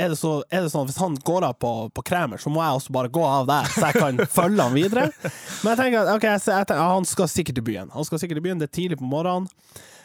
Er 0.00 0.10
det, 0.12 0.16
så, 0.20 0.34
er 0.52 0.64
det 0.64 0.70
sånn 0.72 0.84
at 0.86 0.90
hvis 0.92 1.00
han 1.00 1.16
går 1.28 1.44
av 1.48 1.56
på, 1.60 1.70
på 1.92 2.04
Kremer, 2.08 2.40
så 2.40 2.52
må 2.52 2.60
jeg 2.64 2.78
også 2.78 2.92
bare 2.96 3.10
gå 3.12 3.24
av 3.28 3.48
der, 3.48 3.66
så 3.72 3.88
jeg 3.90 3.98
kan 4.00 4.20
følge 4.38 4.64
han 4.68 4.76
videre? 4.76 5.06
Men 5.24 5.70
jeg 5.72 5.80
tenker 5.80 5.98
at 6.02 6.12
okay, 6.18 6.34
jeg, 6.36 6.44
jeg 6.52 6.68
tenker, 6.70 6.84
han 6.94 7.08
skal 7.08 7.28
sikkert 7.32 7.60
i 7.60 7.64
byen. 7.70 7.90
Han 7.96 8.08
skal 8.08 8.20
sikkert 8.22 8.40
i 8.40 8.44
byen, 8.46 8.60
Det 8.62 8.68
er 8.70 8.74
tidlig 8.80 9.00
på 9.00 9.08
morgenen. 9.08 9.48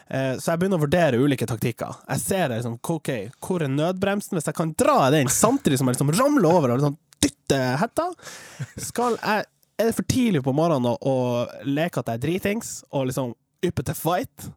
Eh, 0.10 0.34
så 0.42 0.54
jeg 0.56 0.62
begynner 0.64 0.80
å 0.80 0.84
vurdere 0.88 1.20
ulike 1.22 1.48
taktikker. 1.48 2.00
Jeg 2.10 2.24
ser 2.24 2.52
liksom, 2.56 2.80
ok, 2.82 3.12
hvor 3.46 3.64
er 3.68 3.72
nødbremsen? 3.76 4.40
Hvis 4.40 4.48
jeg 4.52 4.58
kan 4.58 4.72
dra 4.80 4.98
den 5.14 5.28
samtidig 5.32 5.80
som 5.80 5.92
jeg 5.92 6.00
liksom 6.00 6.16
ramler 6.18 6.50
over 6.50 6.74
og 6.76 6.82
liksom 6.82 6.98
hetta, 7.58 8.10
skal 8.78 9.18
jeg 9.22 9.48
er 9.80 9.88
det 9.88 9.96
for 9.96 10.08
tidlig 10.12 10.42
på 10.44 10.54
morgenen 10.56 10.92
å, 10.92 11.16
leke 11.64 12.02
at 12.02 12.12
jeg 12.12 12.20
er 12.20 12.24
dritings 12.26 12.72
og 12.92 13.08
liksom 13.10 13.32
yppe 13.66 13.86
til 13.88 13.96
fight? 13.96 14.50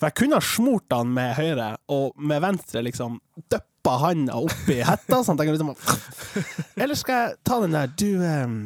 For 0.00 0.08
jeg 0.08 0.16
kunne 0.22 0.38
ha 0.40 0.44
smurt 0.44 0.94
han 0.94 1.12
med 1.12 1.34
høyre, 1.36 1.74
og 1.92 2.16
med 2.16 2.40
venstre 2.44 2.82
liksom 2.86 3.18
døppa 3.52 3.98
handa 4.06 4.38
oppi 4.40 4.78
hetta, 4.84 5.20
sånn 5.24 5.36
at 5.36 5.44
jeg 5.44 5.50
kan 5.50 5.58
liksom 5.58 6.80
Eller 6.80 6.96
skal 6.96 7.20
jeg 7.20 7.36
ta 7.48 7.60
den 7.62 7.76
der 7.76 7.92
Du 7.96 8.08
um, 8.20 8.58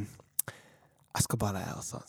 Jeg 1.14 1.26
skal 1.26 1.40
bare 1.42 1.62
altså 1.74 2.02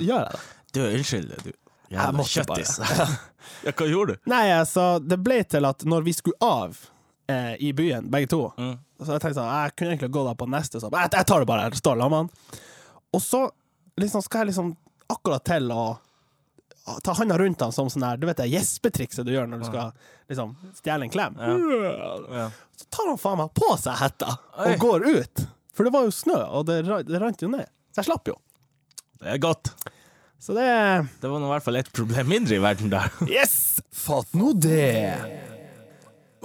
Gjør 0.00 0.22
jeg 0.22 0.32
det? 0.32 0.42
Du, 0.72 0.82
unnskyld, 0.84 1.32
du. 1.44 1.52
Jeg 1.86 1.96
Jævla 1.96 2.12
måtte 2.18 2.32
kjøttis. 2.32 2.72
ja, 3.64 3.72
hva 3.72 3.86
gjorde 3.88 4.16
du? 4.16 4.28
Nei, 4.28 4.44
altså, 4.56 4.84
det 5.00 5.18
ble 5.22 5.38
til 5.48 5.68
at 5.68 5.84
når 5.88 6.04
vi 6.08 6.14
skulle 6.16 6.36
av 6.42 6.80
eh, 7.28 7.54
i 7.60 7.72
byen, 7.76 8.10
begge 8.10 8.30
to 8.32 8.42
Mm. 8.56 8.76
Så 8.96 9.12
jeg 9.12 9.20
tenkte 9.20 9.36
sånn, 9.36 9.50
jeg 9.52 9.72
kunne 9.76 9.90
egentlig 9.92 10.08
gå 10.14 10.22
da 10.24 10.32
på 10.40 10.46
neste, 10.48 10.80
så 10.80 10.88
jeg, 10.88 11.10
jeg 11.12 11.26
tar 11.28 11.42
det 11.42 11.46
bare, 11.50 11.66
jeg 11.68 11.80
står 11.82 11.98
sammen 12.00 12.28
med. 12.30 12.60
Og 13.12 13.20
så 13.20 13.42
liksom, 14.00 14.22
skal 14.24 14.40
jeg 14.44 14.54
liksom 14.54 14.70
akkurat 15.12 15.44
til 15.44 15.68
å 15.74 15.82
ta 17.04 17.12
handa 17.18 17.36
rundt 17.38 17.60
han 17.60 17.74
som 17.74 17.90
sånn 17.90 18.04
her, 18.06 18.16
du 18.16 18.24
vet 18.28 18.38
det 18.38 18.46
gjespetrikset 18.52 19.26
du 19.26 19.32
gjør 19.34 19.48
når 19.50 19.64
du 19.64 19.66
skal 19.68 19.90
liksom 20.30 20.54
stjele 20.78 21.06
en 21.08 21.12
klem. 21.12 21.36
Ja. 21.36 22.46
Så 22.78 22.88
tar 22.94 23.10
han 23.10 23.20
faen 23.20 23.40
meg 23.42 23.52
på 23.58 23.68
seg 23.82 23.98
hetta 24.00 24.36
og 24.62 24.78
går 24.80 25.06
ut. 25.18 25.44
For 25.76 25.84
det 25.84 25.92
var 25.92 26.06
jo 26.06 26.14
snø, 26.14 26.38
og 26.56 26.68
det, 26.70 26.78
det 27.08 27.20
rant 27.20 27.42
jo 27.42 27.50
ned. 27.52 27.66
Så 27.92 28.00
jeg 28.00 28.08
slapp 28.08 28.30
jo. 28.30 28.38
Det 29.20 29.34
er 29.34 29.42
godt. 29.42 29.74
Så 30.40 30.54
det 30.56 30.68
Det 31.20 31.28
var 31.28 31.40
nå 31.40 31.48
i 31.48 31.52
hvert 31.54 31.64
fall 31.64 31.80
et 31.80 31.92
problem 31.96 32.28
mindre 32.32 32.56
i 32.56 32.62
verden 32.62 32.92
der. 32.92 33.12
Yes! 33.28 33.80
Fatt 33.92 34.32
nå 34.36 34.52
det! 34.56 35.55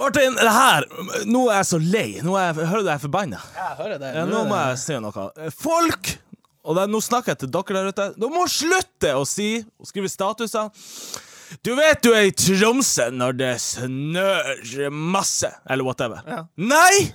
Martin, 0.02 0.34
det 0.38 0.50
her 0.52 0.86
Nå 1.30 1.44
er 1.50 1.60
jeg 1.60 1.68
så 1.70 1.78
lei. 1.82 2.06
Nå 2.26 2.34
er 2.38 2.48
jeg, 2.50 2.66
hører 2.68 2.82
du 2.84 2.90
jeg 2.90 2.98
er 2.98 3.02
forbanna? 3.06 3.40
Jeg 3.56 3.76
hører 3.80 3.98
det. 4.02 4.12
Ja, 4.18 4.24
nå 4.28 4.44
må 4.50 4.58
jeg 4.66 4.80
si 4.82 4.98
noe. 5.02 5.26
Folk! 5.62 6.12
Og 6.62 6.76
det, 6.78 6.84
nå 6.92 7.00
snakker 7.02 7.32
jeg 7.34 7.40
til 7.42 7.50
dere 7.54 7.74
der 7.78 7.90
ute. 7.90 8.08
Dere 8.22 8.30
må 8.34 8.44
slutte 8.50 9.14
å 9.18 9.24
si 9.26 9.48
og 9.82 9.88
skrive 9.88 10.10
statuser. 10.10 10.68
Du 11.66 11.74
vet 11.76 12.00
du 12.04 12.12
er 12.16 12.28
i 12.30 12.34
Tromsø 12.38 13.08
når 13.12 13.34
det 13.36 13.52
snør 13.60 14.90
masse, 14.94 15.50
eller 15.68 15.84
whatever. 15.86 16.22
Ja. 16.26 16.44
Nei! 16.56 17.10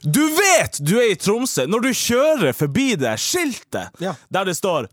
Du 0.00 0.22
vet 0.32 0.78
du 0.80 0.94
er 0.96 1.10
i 1.12 1.16
Tromsø 1.20 1.66
når 1.68 1.82
du 1.84 1.90
kjører 1.92 2.54
forbi 2.56 2.94
det 2.96 3.12
skiltet 3.20 4.00
Ja. 4.00 4.14
der 4.32 4.48
det 4.48 4.54
står 4.56 4.88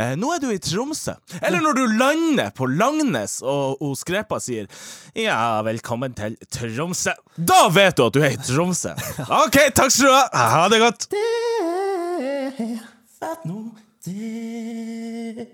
eh, 0.00 0.14
'Nå 0.16 0.32
er 0.34 0.40
du 0.42 0.48
i 0.50 0.58
Tromsø'. 0.58 1.14
Eller 1.42 1.60
når 1.60 1.76
du 1.78 1.84
lander 2.00 2.50
på 2.56 2.66
Langnes 2.66 3.40
og, 3.42 3.96
Skrepa 4.00 4.40
sier 4.40 4.66
'Ja, 5.14 5.60
velkommen 5.66 6.14
til 6.16 6.36
Tromsø'. 6.50 7.14
Da 7.36 7.68
vet 7.68 7.96
du 7.96 8.06
at 8.06 8.14
du 8.16 8.22
er 8.24 8.32
i 8.34 8.40
Tromsø. 8.40 8.94
OK, 9.44 9.60
takk 9.76 9.92
skal 9.92 10.08
du 10.08 10.12
ha. 10.16 10.48
Ha 10.56 10.68
det 10.72 10.80
godt. 10.80 11.10
Det 11.12 11.26
er 12.24 12.50
det. 12.56 12.80
Det. 14.00 15.46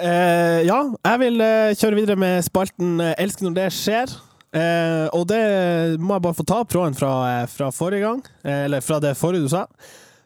Eh, 0.00 0.60
ja, 0.66 0.80
jeg 1.04 1.20
vil 1.22 1.42
eh, 1.44 1.76
kjøre 1.78 1.98
videre 1.98 2.18
med 2.18 2.42
spalten 2.46 3.00
eh, 3.02 3.14
'Elsker 3.18 3.46
når 3.46 3.56
det 3.58 3.68
skjer'. 3.76 4.16
Eh, 4.50 5.06
og 5.14 5.28
det 5.30 5.98
må 6.02 6.16
jeg 6.16 6.24
bare 6.24 6.34
få 6.34 6.46
ta 6.46 6.60
opp 6.64 6.70
tråden 6.72 6.96
fra, 6.98 7.10
eh, 7.30 7.46
fra 7.46 7.70
forrige 7.70 8.02
gang, 8.02 8.22
eller 8.42 8.82
fra 8.82 8.98
det 8.98 9.14
forrige 9.18 9.46
du 9.46 9.52
sa. 9.52 9.66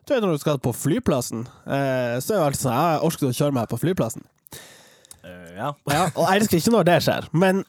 Du 0.04 0.12
vet 0.12 0.20
når 0.20 0.36
du 0.36 0.42
skal 0.42 0.60
på 0.60 0.72
flyplassen, 0.76 1.46
eh, 1.64 2.18
så 2.20 2.34
er 2.34 2.38
det 2.38 2.44
alltid 2.44 2.60
sånn 2.60 2.74
Jeg 2.76 3.02
orker 3.08 3.28
å 3.30 3.36
kjøre 3.38 3.56
meg 3.56 3.68
på 3.70 3.78
flyplassen. 3.80 4.24
Uh, 5.24 5.50
ja. 5.56 5.70
Ja, 5.88 6.02
og 6.12 6.26
jeg 6.26 6.42
elsker 6.42 6.60
ikke 6.60 6.74
når 6.74 6.88
det 6.90 6.96
skjer. 7.06 7.28
Men 7.32 7.62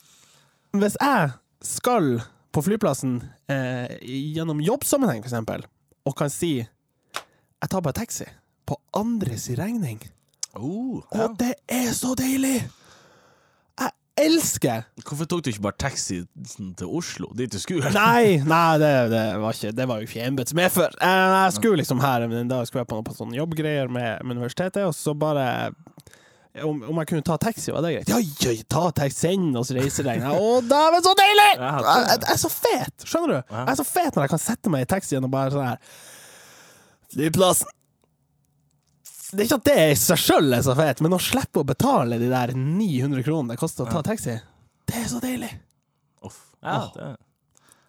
hvis 0.76 0.98
jeg 1.00 1.30
skal 1.64 2.10
på 2.56 2.64
flyplassen 2.64 3.22
eh, 3.52 3.96
gjennom 4.36 4.60
jobbsammenheng, 4.64 5.24
for 5.24 5.32
eksempel, 5.32 5.64
og 6.06 6.18
kan 6.20 6.32
si 6.32 6.58
jeg 6.60 7.72
tar 7.72 7.84
bare 7.84 7.98
taxi 7.98 8.28
på 8.68 8.78
andres 8.98 9.48
regning 9.58 10.04
Oh, 10.56 11.02
ja. 11.12 11.26
Og 11.26 11.34
det 11.40 11.56
er 11.68 11.90
så 11.92 12.14
deilig! 12.16 12.62
Elsker 14.16 14.86
Hvorfor 15.04 15.28
tok 15.28 15.42
du 15.44 15.50
ikke 15.52 15.64
bare 15.66 15.76
taxi 15.82 16.22
sånn, 16.48 16.70
til 16.80 16.88
Oslo, 16.96 17.28
dit 17.36 17.52
du 17.52 17.58
skulle? 17.60 17.90
Nei, 17.92 18.38
nei 18.48 18.78
det, 18.80 18.92
det 19.12 19.24
var 19.44 19.58
ikke 19.58 19.74
Det 19.76 19.88
var 19.92 20.00
jo 20.00 20.08
ikke 20.08 20.24
embets 20.24 20.56
medfør. 20.56 20.96
Eh, 21.04 21.24
Jeg 21.44 21.58
skulle 21.58 21.82
liksom 21.82 22.00
her, 22.04 22.24
men 22.32 22.48
da 22.52 22.62
skulle 22.64 22.86
jeg 22.86 22.92
på 22.94 23.02
på 23.10 23.16
sånne 23.18 23.36
jobbgreier 23.42 23.92
med, 23.92 24.24
med 24.24 24.38
universitetet, 24.40 24.86
og 24.88 24.96
så 24.96 25.12
bare 25.20 25.50
om, 26.64 26.78
om 26.88 27.00
jeg 27.02 27.10
kunne 27.10 27.26
ta 27.28 27.36
taxi, 27.44 27.74
var 27.76 27.84
det 27.84 27.90
greit? 27.98 28.08
Ja, 28.14 28.22
ja, 28.24 28.54
ta 28.72 28.86
taxi, 28.96 29.18
send 29.28 29.58
oss 29.60 29.74
reiseregninga. 29.76 30.32
Å, 30.40 30.54
dæven, 30.64 31.04
så 31.04 31.12
deilig! 31.20 31.50
Jeg, 31.60 31.84
jeg, 31.84 32.06
jeg 32.16 32.32
er 32.38 32.40
så 32.46 32.52
fet, 32.56 33.08
skjønner 33.12 33.34
du? 33.34 33.56
Jeg 33.58 33.72
er 33.74 33.80
så 33.82 33.88
fet 33.90 34.16
når 34.16 34.24
jeg 34.30 34.34
kan 34.38 34.44
sette 34.46 34.72
meg 34.72 34.86
i 34.86 34.92
taxien 34.96 35.28
og 35.28 35.34
bare 35.36 35.52
sånn 35.52 35.68
her 35.74 35.98
Flyplassen. 37.16 37.75
Det 39.36 39.44
er 39.44 39.50
ikke 39.50 39.60
at 39.62 39.68
det 39.70 39.78
i 39.92 40.00
seg 40.00 40.22
sjøl 40.22 40.56
er 40.58 40.64
så 40.66 40.76
fett, 40.78 41.02
men 41.06 41.14
å 41.16 41.20
slippe 41.22 41.62
å 41.62 41.68
betale 41.68 42.18
de 42.22 42.30
der 42.32 42.54
900 42.56 43.24
kronene 43.28 43.54
det 43.56 43.60
koster 43.62 43.86
å 43.86 43.92
ta 43.92 44.02
taxi, 44.08 44.38
det 44.90 44.98
er 45.02 45.08
så 45.12 45.20
deilig. 45.24 45.52
Uff. 46.26 46.42
Ja, 46.66 46.82
det. 46.96 47.14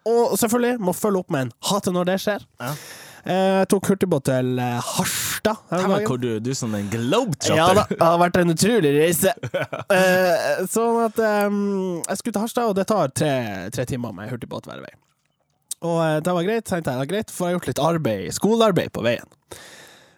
Og 0.07 0.37
selvfølgelig 0.38 0.79
må 0.87 0.93
følge 0.95 1.19
opp 1.25 1.33
med 1.35 1.49
en 1.49 1.53
hate 1.71 1.93
når 1.95 2.11
det 2.12 2.17
skjer. 2.23 2.45
Ja. 2.62 2.73
Eh, 3.26 3.55
Jeg 3.65 3.69
tok 3.73 3.88
hurtigbåt 3.91 4.26
til 4.29 4.53
eh, 4.62 4.76
Harstad. 4.93 5.65
her 5.73 6.05
hvor 6.07 6.21
du, 6.23 6.29
du 6.38 6.53
som 6.55 6.75
en 6.79 6.87
globetrotter. 6.93 7.57
Ja 7.59 7.73
da, 7.75 7.87
det 7.91 7.99
har 8.07 8.21
vært 8.23 8.38
en 8.43 8.55
utrolig 8.55 8.93
reise. 9.00 9.33
Eh, 9.97 10.62
sånn 10.71 11.00
at 11.09 11.19
eh, 11.23 11.57
jeg 12.07 12.21
skulle 12.21 12.37
til 12.37 12.45
Harstad, 12.45 12.71
og 12.71 12.76
det 12.79 12.87
tar 12.91 13.11
tre, 13.15 13.33
tre 13.75 13.85
timer 13.88 14.15
med 14.15 14.31
hurtigbåt 14.31 14.67
hver 14.71 14.83
vei. 14.85 14.93
Og 15.87 15.99
eh, 16.05 16.21
det 16.25 16.33
var 16.38 16.47
greit, 16.47 16.65
tenkte 16.71 16.91
jeg. 16.93 16.97
Det 16.97 17.03
var 17.03 17.11
greit, 17.11 17.35
for 17.35 17.47
jeg 17.47 17.55
har 17.55 17.59
gjort 17.59 17.69
litt 17.73 17.83
arbeid, 17.91 18.29
skolearbeid 18.38 18.95
på 18.95 19.05
veien. 19.07 19.35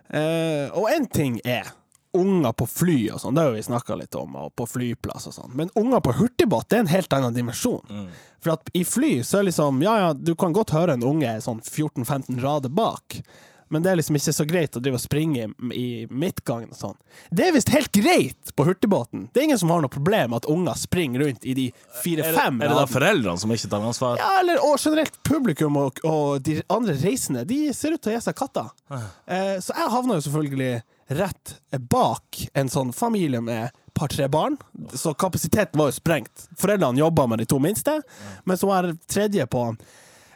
Eh, 0.09 0.71
og 0.73 0.89
én 0.93 1.09
ting 1.13 1.41
er 1.45 1.69
unger 2.17 2.55
på 2.57 2.67
fly 2.67 2.97
og 3.13 3.21
sånn, 3.23 3.37
det 3.37 3.45
har 3.45 3.53
vi 3.55 3.65
snakka 3.67 3.99
litt 4.01 4.17
om, 4.19 4.37
og 4.41 4.55
på 4.57 4.67
flyplass 4.69 5.29
og 5.29 5.37
sånn. 5.37 5.53
Men 5.59 5.73
unger 5.79 6.01
på 6.05 6.15
hurtigbåt, 6.19 6.69
det 6.71 6.79
er 6.79 6.87
en 6.87 6.93
helt 6.95 7.15
annen 7.15 7.37
dimensjon. 7.37 7.85
Mm. 7.91 8.09
For 8.45 8.55
at 8.55 8.73
i 8.79 8.85
fly 8.89 9.19
så 9.27 9.41
er 9.41 9.49
liksom 9.51 9.83
Ja, 9.85 9.99
ja, 10.01 10.09
du 10.15 10.35
kan 10.39 10.55
godt 10.57 10.73
høre 10.75 10.97
en 10.97 11.05
unge 11.07 11.35
sånn 11.45 11.61
14-15 11.61 12.41
rader 12.43 12.73
bak, 12.73 13.21
men 13.69 13.85
det 13.85 13.91
er 13.91 13.99
liksom 14.01 14.17
ikke 14.19 14.35
så 14.35 14.47
greit 14.49 14.77
å 14.77 14.83
drive 14.83 14.99
og 14.99 15.03
springe 15.03 15.45
i, 15.45 15.49
i 15.77 15.87
midtgangen 16.11 16.73
og 16.73 16.79
sånn. 16.79 16.99
Det 17.31 17.49
er 17.49 17.55
visst 17.57 17.73
helt 17.75 17.93
greit 17.95 18.53
på 18.57 18.67
hurtigbåten. 18.69 19.29
Det 19.33 19.43
er 19.43 19.49
ingen 19.51 19.61
som 19.61 19.73
har 19.75 19.83
noe 19.85 19.93
problem 19.93 20.33
med 20.33 20.43
at 20.43 20.51
unger 20.51 20.79
springer 20.81 21.25
rundt 21.25 21.45
i 21.45 21.57
de 21.59 21.67
Er 21.71 22.03
fire-fem 22.03 22.63
er 22.63 22.73
det 22.73 22.79
da 22.81 22.87
foreldrene 22.91 23.43
som 23.43 23.53
ikke 23.55 23.71
tar 23.73 23.89
ansvar? 23.89 24.21
Ja, 24.21 24.31
eller 24.43 24.63
og 24.65 24.77
generelt 24.83 25.19
publikum 25.29 25.79
og, 25.81 26.01
og 26.09 26.39
de 26.47 26.61
andre 26.73 26.97
reisende, 27.01 27.45
de 27.49 27.67
ser 27.77 27.97
ut 27.97 28.03
til 28.03 28.15
å 28.15 28.17
gi 28.17 28.25
seg 28.29 28.39
katta. 28.39 28.69
Eh, 28.93 29.57
så 29.65 29.77
jeg 29.77 29.93
havna 29.95 30.19
jo 30.19 30.27
selvfølgelig 30.29 30.73
rett 31.19 31.55
bak 31.91 32.43
en 32.59 32.69
sånn 32.73 32.91
familie 32.93 33.41
med 33.45 33.73
par-tre 33.99 34.29
barn, 34.31 34.57
så 34.95 35.15
kapasiteten 35.19 35.79
var 35.81 35.91
jo 35.91 35.97
sprengt. 35.97 36.49
Foreldrene 36.61 37.01
jobba 37.01 37.27
med 37.27 37.43
de 37.43 37.49
to 37.51 37.59
minste, 37.63 37.99
men 38.45 38.61
så 38.61 38.69
var 38.71 38.93
tredje 39.11 39.47
på 39.51 39.65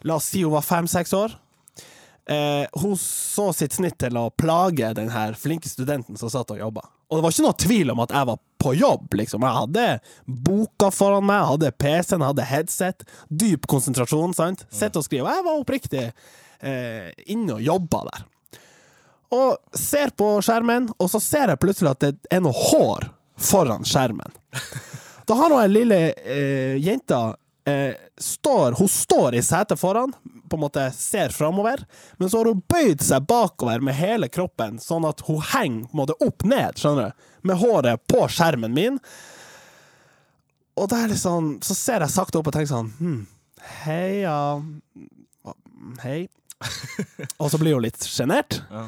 La 0.03 0.17
oss 0.19 0.33
si 0.33 0.41
hun 0.43 0.51
var 0.51 0.65
fem-seks 0.67 1.13
år. 1.15 1.37
Eh, 2.31 2.67
hun 2.73 2.97
så 2.99 3.49
sitt 3.53 3.75
snitt 3.75 3.99
til 3.99 4.17
å 4.19 4.29
plage 4.39 4.93
den 4.95 5.11
her 5.11 5.35
flinke 5.35 5.71
studenten 5.71 6.19
som 6.19 6.31
satt 6.31 6.53
og 6.55 6.61
jobba. 6.61 6.85
Og 7.11 7.19
det 7.19 7.25
var 7.25 7.35
ikke 7.35 7.45
noe 7.45 7.61
tvil 7.61 7.93
om 7.93 8.03
at 8.05 8.15
jeg 8.15 8.29
var 8.31 8.39
på 8.63 8.75
jobb, 8.79 9.17
liksom. 9.19 9.43
Jeg 9.43 9.59
hadde 9.59 9.87
boka 10.47 10.93
foran 10.95 11.27
meg, 11.27 11.41
jeg 11.41 11.51
hadde 11.51 11.73
PC-en, 11.83 12.25
hadde 12.25 12.47
headset. 12.47 13.03
Dyp 13.29 13.67
konsentrasjon, 13.69 14.37
sant. 14.39 14.63
Sitte 14.73 15.03
og 15.03 15.07
skrive. 15.09 15.35
Jeg 15.35 15.47
var 15.49 15.59
oppriktig 15.59 16.05
eh, 16.07 17.11
inne 17.35 17.59
og 17.59 17.67
jobba 17.67 18.05
der. 18.13 18.25
Og 19.33 19.77
ser 19.77 20.13
på 20.17 20.37
skjermen, 20.45 20.91
og 21.01 21.11
så 21.11 21.21
ser 21.21 21.53
jeg 21.53 21.61
plutselig 21.61 21.93
at 21.95 22.05
det 22.05 22.15
er 22.33 22.43
noe 22.45 22.57
hår 22.71 23.11
foran 23.41 23.87
skjermen. 23.89 24.41
Da 25.23 25.37
har 25.39 25.53
hun 25.53 25.61
ei 25.63 25.69
lille 25.71 25.97
eh, 26.19 26.73
jente 26.83 27.15
eh, 27.71 27.95
står, 28.19 28.75
Hun 28.75 28.89
står 28.91 29.37
i 29.39 29.43
setet 29.47 29.79
foran, 29.79 30.11
på 30.53 30.59
en 30.59 30.65
måte 30.67 30.87
ser 30.95 31.33
framover, 31.35 31.83
men 32.21 32.31
så 32.31 32.43
har 32.43 32.51
hun 32.53 32.63
bøyd 32.69 33.03
seg 33.05 33.27
bakover 33.29 33.83
med 33.85 33.97
hele 33.99 34.29
kroppen, 34.33 34.79
sånn 34.83 35.07
at 35.09 35.25
hun 35.27 35.41
henger 35.53 35.89
på 35.89 35.97
en 35.97 36.03
måte 36.05 36.19
opp 36.25 36.47
ned, 36.49 36.79
skjønner 36.81 37.11
du, 37.11 37.31
med 37.49 37.59
håret 37.63 38.05
på 38.11 38.23
skjermen 38.31 38.77
min. 38.77 39.01
Og 40.79 40.89
det 40.89 40.99
er 40.99 41.11
litt 41.11 41.21
sånn 41.21 41.49
Så 41.61 41.75
ser 41.77 42.01
jeg 42.01 42.15
sakte 42.15 42.39
opp 42.39 42.47
og 42.49 42.55
tenker 42.55 42.71
sånn 42.71 42.87
hm, 42.97 43.17
Hei, 43.83 44.23
ja 44.23 44.57
Hei. 46.01 46.23
og 47.43 47.51
så 47.53 47.59
blir 47.61 47.75
hun 47.75 47.83
litt 47.85 48.07
sjenert. 48.07 48.61
Ja. 48.71 48.87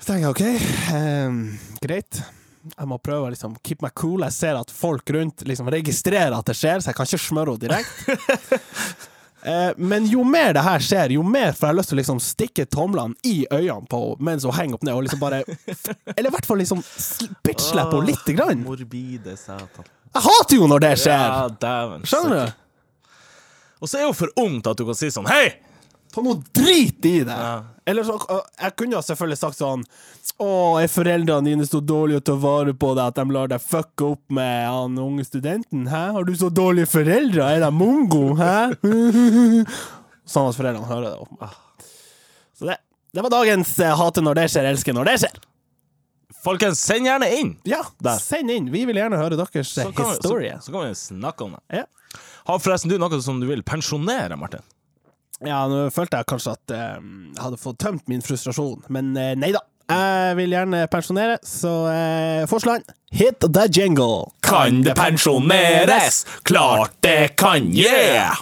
Så 0.00 0.08
tenker 0.08 0.24
jeg 0.24 0.32
OK, 0.32 0.70
ehm, 0.96 1.40
greit. 1.84 2.22
Jeg 2.72 2.88
må 2.90 2.98
prøve 2.98 3.28
å 3.28 3.32
liksom 3.32 3.54
keep 3.60 3.84
meg 3.84 3.94
cool. 3.98 4.24
Jeg 4.26 4.34
ser 4.34 4.58
at 4.58 4.72
folk 4.72 5.12
rundt 5.14 5.44
liksom 5.46 5.68
registrerer 5.72 6.34
at 6.34 6.48
det 6.48 6.56
skjer, 6.58 6.80
så 6.80 6.90
jeg 6.90 6.98
kan 6.98 7.08
ikke 7.08 7.22
smøre 7.26 7.54
henne 7.54 7.62
direkte. 7.68 8.16
Eh, 9.46 9.72
men 9.78 10.06
jo 10.10 10.24
mer 10.26 10.52
det 10.56 10.62
her 10.66 10.82
skjer, 10.82 11.12
jo 11.14 11.22
mer 11.22 11.52
får 11.54 11.68
jeg 11.70 11.76
lyst 11.78 11.90
til 11.92 11.96
å 11.96 12.00
liksom 12.00 12.20
stikke 12.24 12.64
tomlene 12.66 13.14
i 13.22 13.44
øynene 13.46 13.86
på 13.86 14.00
henne 14.02 14.26
mens 14.26 14.42
hun 14.48 14.56
henger 14.56 14.74
opp 14.80 14.86
ned, 14.88 14.94
og 14.98 15.04
liksom 15.06 15.20
bare 15.22 15.38
Eller 16.16 16.28
i 16.30 16.34
hvert 16.34 16.48
fall 16.48 16.58
liksom 16.58 16.80
sl- 16.82 17.30
bitch-slappe 17.46 17.94
henne 18.00 18.08
lite 18.10 18.34
grann. 18.34 18.64
Morbide 18.66 19.36
satan. 19.38 19.86
Jeg 20.16 20.24
hater 20.26 20.56
jo 20.58 20.66
når 20.72 20.82
det 20.82 20.92
skjer! 21.04 21.24
Ja, 21.30 21.46
dæven. 21.62 22.02
Skjønner 22.10 22.42
du? 22.42 22.52
Og 23.84 23.90
så 23.92 24.00
er 24.00 24.06
hun 24.08 24.16
for 24.18 24.32
ung 24.40 24.58
til 24.64 24.72
at 24.72 24.78
du 24.80 24.84
kan 24.88 24.96
si 24.98 25.10
sånn 25.14 25.26
Hei! 25.30 25.46
Ta 26.14 26.22
noe 26.24 26.40
drit 26.56 27.04
i 27.06 27.18
det! 27.28 27.36
Ja. 27.38 27.54
Eller 27.86 28.02
så, 28.02 28.16
jeg 28.58 28.74
kunne 28.80 28.98
selvfølgelig 29.06 29.38
sagt 29.38 29.60
sånn 29.60 29.84
Å, 30.42 30.48
er 30.82 30.88
foreldrene 30.90 31.46
dine 31.46 31.66
så 31.68 31.78
dårlige 31.80 32.18
til 32.26 32.34
å 32.34 32.40
ta 32.40 32.42
vare 32.42 32.74
på 32.74 32.88
deg 32.98 33.04
at 33.12 33.20
de 33.20 33.24
lar 33.36 33.48
deg 33.52 33.62
fucke 33.62 34.08
opp 34.16 34.24
med 34.34 34.66
han 34.66 34.98
unge 34.98 35.24
studenten? 35.28 35.86
Hæ? 35.88 36.00
Har 36.16 36.26
du 36.26 36.32
så 36.36 36.50
dårlige 36.50 36.90
foreldre? 36.90 37.46
Er 37.46 37.62
de 37.62 37.70
mongo? 37.72 38.24
Hæ? 38.40 38.56
sånn 40.34 40.50
at 40.50 40.58
foreldrene 40.58 40.88
hører 40.90 41.12
det. 41.12 41.18
Opp. 41.22 41.86
Så 42.58 42.68
det, 42.70 42.78
det 43.14 43.24
var 43.24 43.32
dagens 43.36 43.72
eh, 43.78 43.94
hate 44.00 44.24
når 44.24 44.40
det 44.42 44.48
skjer, 44.52 44.68
elsker 44.72 44.96
når 44.96 45.10
det 45.12 45.16
skjer. 45.24 45.38
Folkens, 46.46 46.78
send 46.82 47.08
gjerne 47.08 47.26
inn! 47.38 47.54
Ja, 47.66 47.80
Der. 48.02 48.20
send 48.22 48.50
inn. 48.54 48.68
Vi 48.74 48.84
vil 48.86 48.98
gjerne 49.00 49.18
høre 49.18 49.38
deres 49.38 49.70
Så 49.72 49.88
vi- 49.90 50.04
historie. 50.10 50.58
så, 50.60 50.68
så 50.70 50.74
kan 50.76 50.84
vi 50.90 50.94
snakke 50.98 51.46
om 51.46 51.56
det. 51.56 51.80
Ja. 51.82 52.20
Har 52.46 52.60
forresten 52.62 52.90
du 52.92 52.98
noe 53.02 53.18
som 53.22 53.40
du 53.42 53.48
vil 53.48 53.64
pensjonere, 53.66 54.36
Martin? 54.38 54.62
Ja, 55.44 55.66
nå 55.68 55.86
følte 55.92 56.20
jeg 56.22 56.28
kanskje 56.30 56.54
at 56.56 56.72
eh, 56.72 56.92
jeg 56.96 57.42
hadde 57.42 57.58
fått 57.60 57.78
tømt 57.82 58.06
min 58.08 58.22
frustrasjon, 58.24 58.86
men 58.92 59.12
eh, 59.20 59.34
nei 59.36 59.52
da. 59.56 59.60
Jeg 59.86 60.34
vil 60.40 60.50
gjerne 60.50 60.80
pensjonere, 60.90 61.36
så 61.46 61.72
eh, 61.92 62.46
forslag 62.50 62.82
Hit 63.14 63.44
the 63.44 63.66
jingle. 63.70 64.32
Kan 64.42 64.80
det 64.82 64.96
pensjoneres? 64.98 66.24
Klart 66.48 66.96
det 67.06 67.36
kan, 67.38 67.68
yeah! 67.76 68.40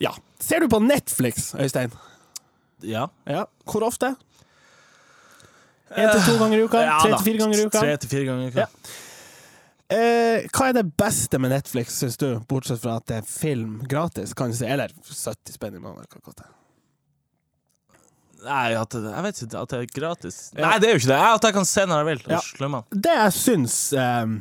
Ja. 0.00 0.14
Ser 0.40 0.64
du 0.64 0.70
på 0.72 0.80
Netflix, 0.80 1.50
Øystein? 1.58 1.92
Ja. 2.86 3.08
Ja. 3.28 3.44
Hvor 3.68 3.84
ofte? 3.90 4.14
Én 5.98 6.08
til 6.12 6.24
to 6.24 6.38
ganger 6.38 6.58
i 6.58 6.64
uka? 6.64 6.80
Ja 6.84 6.96
Tre 7.02 7.12
til 7.16 7.24
fire 7.26 7.42
ganger 7.42 7.58
i 7.58 7.66
uka? 7.66 7.80
Tre 7.80 7.96
til 7.96 8.10
fire 8.12 8.24
ganger 8.28 8.46
i 8.46 8.50
uka. 8.52 8.64
Ja. 8.64 8.96
Eh, 9.88 10.44
hva 10.52 10.68
er 10.68 10.74
det 10.76 10.84
beste 11.00 11.38
med 11.40 11.54
Netflix, 11.54 11.96
syns 11.96 12.18
du? 12.20 12.28
Bortsett 12.48 12.82
fra 12.82 12.98
at 13.00 13.06
det 13.08 13.22
er 13.22 13.28
film 13.28 13.78
gratis, 13.88 14.34
kan 14.36 14.52
du 14.52 14.56
si. 14.58 14.66
Eller 14.68 14.92
70 14.92 15.56
spenn 15.56 15.78
i 15.78 15.80
måneden. 15.80 16.44
Nei, 18.44 18.66
at 18.78 18.94
jeg 18.94 19.24
vet 19.24 19.40
ikke 19.42 19.62
at 19.62 19.72
det 19.72 19.80
er 19.80 19.88
gratis. 19.96 20.36
Nei, 20.58 20.74
det 20.78 20.90
er 20.90 20.94
jo 20.94 21.00
ikke 21.00 21.10
det. 21.14 21.22
At 21.38 21.48
jeg 21.48 21.56
kan 21.56 21.68
se 21.68 21.86
når 21.88 22.02
jeg 22.02 22.08
vil. 22.10 22.22
Ja. 22.36 22.82
Det 22.92 23.16
jeg 23.16 23.34
syns 23.38 23.78
eh, 23.96 24.36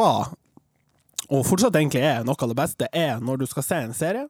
var, 0.00 0.32
og 1.26 1.44
fortsatt 1.46 1.76
egentlig 1.76 2.02
er, 2.06 2.24
noe 2.26 2.40
av 2.40 2.50
det 2.50 2.58
beste, 2.58 2.88
er 2.96 3.20
når 3.22 3.42
du 3.42 3.46
skal 3.50 3.66
se 3.66 3.82
en 3.84 3.94
serie, 3.96 4.26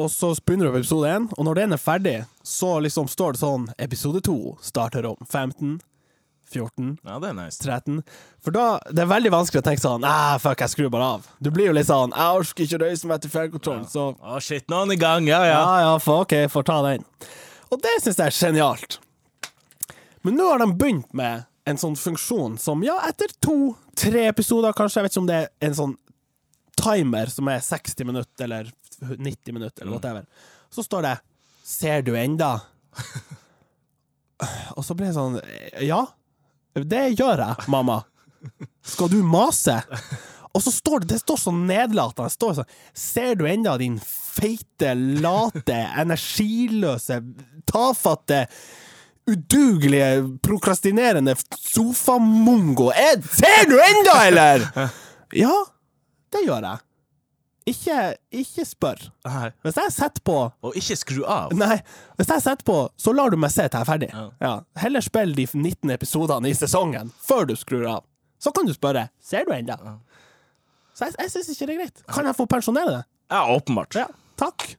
og 0.00 0.08
så 0.10 0.32
begynner 0.40 0.66
du 0.66 0.74
på 0.74 0.80
episode 0.80 1.08
én, 1.14 1.28
og 1.36 1.46
når 1.46 1.58
den 1.60 1.76
er 1.76 1.80
ferdig, 1.80 2.16
så 2.42 2.78
liksom 2.80 3.10
står 3.12 3.34
det 3.34 3.42
sånn 3.42 3.66
Episode 3.76 4.22
to 4.24 4.36
starter 4.64 5.06
om 5.06 5.18
15, 5.28 5.76
14, 6.52 6.96
Ja, 7.04 7.18
det 7.22 7.30
er 7.30 7.36
nice. 7.36 7.58
13. 7.62 8.00
For 8.44 8.54
da 8.54 8.66
det 8.90 9.04
er 9.04 9.10
veldig 9.10 9.32
vanskelig 9.34 9.62
å 9.62 9.66
tenke 9.66 9.82
sånn 9.82 10.04
ah, 10.08 10.36
fuck, 10.42 10.60
jeg 10.62 10.72
skrur 10.74 10.90
bare 10.92 11.08
av. 11.16 11.30
Du 11.42 11.50
blir 11.54 11.70
jo 11.70 11.76
litt 11.76 11.88
sånn 11.88 12.12
Jeg 12.16 12.42
orker 12.42 12.66
ikke 12.66 12.80
å 12.80 12.82
reise 12.84 13.10
meg 13.10 13.22
til 13.24 13.32
fjernkontrollen, 13.32 13.86
så 13.90 14.10
Å, 14.18 14.40
shit, 14.44 14.68
nå 14.68 14.82
er 14.82 14.90
den 14.90 14.96
i 14.96 15.00
gang. 15.02 15.30
Ja, 15.30 15.40
ja. 15.48 15.56
ja, 15.60 15.78
ja, 15.86 15.94
for, 16.02 16.26
ok, 16.26 16.36
får 16.52 16.68
ta 16.68 16.78
den. 16.90 17.06
Og 17.72 17.80
det 17.82 17.96
syns 18.04 18.20
jeg 18.20 18.28
er 18.28 18.36
genialt. 18.36 19.00
Men 20.22 20.36
nå 20.38 20.50
har 20.52 20.62
de 20.62 20.68
begynt 20.78 21.10
med 21.16 21.48
en 21.68 21.78
sånn 21.78 21.96
funksjon 21.98 22.56
som, 22.60 22.82
ja, 22.86 22.98
etter 23.08 23.32
to-tre 23.42 24.26
episoder, 24.28 24.74
kanskje, 24.76 25.00
jeg 25.00 25.06
vet 25.06 25.14
ikke 25.14 25.22
om 25.22 25.30
det 25.30 25.40
er 25.42 25.68
en 25.68 25.78
sånn 25.78 25.94
timer 26.78 27.30
som 27.30 27.50
er 27.52 27.62
60 27.62 28.08
minutter 28.08 28.48
eller 28.48 28.70
90 29.02 29.54
minutter, 29.54 29.84
eller 29.84 29.94
whatever, 29.94 30.26
så 30.72 30.82
står 30.82 31.02
det 31.06 31.16
'Ser 31.64 32.02
du 32.02 32.14
enda?' 32.16 32.60
Og 34.76 34.84
så 34.84 34.94
blir 34.94 35.06
jeg 35.06 35.14
sånn 35.14 35.40
Ja, 35.86 36.06
det 36.74 37.02
gjør 37.18 37.38
jeg, 37.46 37.68
mamma. 37.72 38.00
Skal 38.82 39.08
du 39.12 39.20
mase? 39.22 39.78
Og 40.52 40.60
så 40.64 40.72
står 40.74 41.00
det, 41.04 41.08
det 41.14 41.20
står 41.22 41.38
sånn 41.40 41.60
nedlatende. 41.68 42.28
Det 42.28 42.34
står 42.36 42.54
sånn 42.58 42.72
Ser 42.98 43.34
du 43.40 43.46
ennå, 43.48 43.76
din 43.80 43.98
feite, 44.02 44.94
late, 45.22 45.76
energiløse, 46.02 47.20
tafatte, 47.70 48.46
udugelige, 49.30 50.38
prokrastinerende 50.44 51.36
sofamongo? 51.60 52.90
Er- 52.90 53.22
Ser 53.22 53.68
du 53.70 53.76
ennå, 53.80 54.16
eller?! 54.26 54.66
Ja, 55.32 55.54
det 56.34 56.42
gjør 56.46 56.66
jeg. 56.68 56.82
Ikke, 57.68 57.96
ikke 58.34 58.64
spør. 58.66 59.02
Nei. 59.28 59.50
Hvis 59.62 59.76
jeg 59.78 59.92
setter 59.94 60.22
på 60.26 60.36
Og 60.66 60.78
ikke 60.78 60.96
skru 60.98 61.20
av. 61.30 61.52
Nei, 61.54 61.76
hvis 62.18 62.32
jeg 62.34 62.42
setter 62.42 62.66
på, 62.66 62.78
så 62.98 63.14
lar 63.14 63.30
du 63.30 63.36
meg 63.38 63.52
se 63.54 63.68
til 63.68 63.78
jeg 63.78 63.86
er 63.86 63.90
ferdig. 63.90 64.08
Ja. 64.10 64.24
Ja. 64.42 64.54
Heller 64.82 65.04
spill 65.04 65.34
de 65.36 65.46
19 65.46 65.92
episodene 65.94 66.50
i 66.50 66.56
sesongen 66.58 67.12
før 67.22 67.46
du 67.46 67.54
skrur 67.58 67.86
av. 67.86 68.02
Så 68.42 68.50
kan 68.54 68.66
du 68.66 68.74
spørre 68.74 69.08
Ser 69.22 69.46
du 69.46 69.52
ennå. 69.54 69.76
Så 70.92 71.06
jeg, 71.06 71.14
jeg 71.20 71.30
syns 71.36 71.52
ikke 71.54 71.68
det 71.70 71.74
er 71.76 71.82
greit. 71.84 72.02
Kan 72.10 72.26
jeg 72.28 72.36
få 72.40 72.48
pensjonere 72.50 72.96
det? 72.98 73.02
Ja, 73.32 73.44
åpenbart. 73.54 73.94
Ja, 73.96 74.08
takk. 74.36 74.72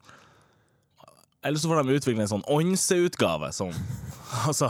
Eller 1.43 1.59
så 1.59 1.67
får 1.71 1.83
de 1.83 1.95
utvikle 1.97 2.23
en 2.23 2.31
sånn 2.31 2.43
Onse-utgave. 2.51 3.51
Sånn. 3.55 3.73
Altså 4.49 4.65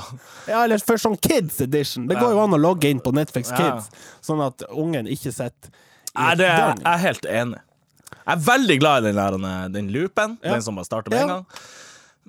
Ja, 0.49 0.65
eller 0.65 0.81
for 0.83 0.99
sånn 0.99 1.13
Kids 1.23 1.61
Edition. 1.63 2.09
Det 2.09 2.17
går 2.19 2.33
jo 2.35 2.39
an 2.43 2.55
å 2.57 2.59
logge 2.59 2.89
inn 2.91 2.99
på 2.99 3.13
Netflix 3.15 3.53
Ja. 3.53 3.59
Kids, 3.61 4.09
sånn 4.25 4.41
at 4.43 4.65
ungen 4.69 5.07
ikke 5.07 5.31
sitter 5.31 5.69
i 5.71 6.17
Nei, 6.19 6.33
det 6.37 6.49
er, 6.49 6.73
jeg 6.75 6.89
er 6.91 6.99
helt 7.01 7.23
enig. 7.31 7.61
Jeg 8.23 8.33
er 8.37 8.43
veldig 8.47 8.77
glad 8.79 9.03
i 9.03 9.11
den, 9.11 9.17
der, 9.19 9.71
den 9.73 9.89
loopen, 9.93 10.37
Ja. 10.43 10.53
den 10.53 10.61
som 10.65 10.75
bare 10.79 10.85
starter 10.87 11.11
med 11.11 11.21
en 11.21 11.27
gang. 11.27 11.45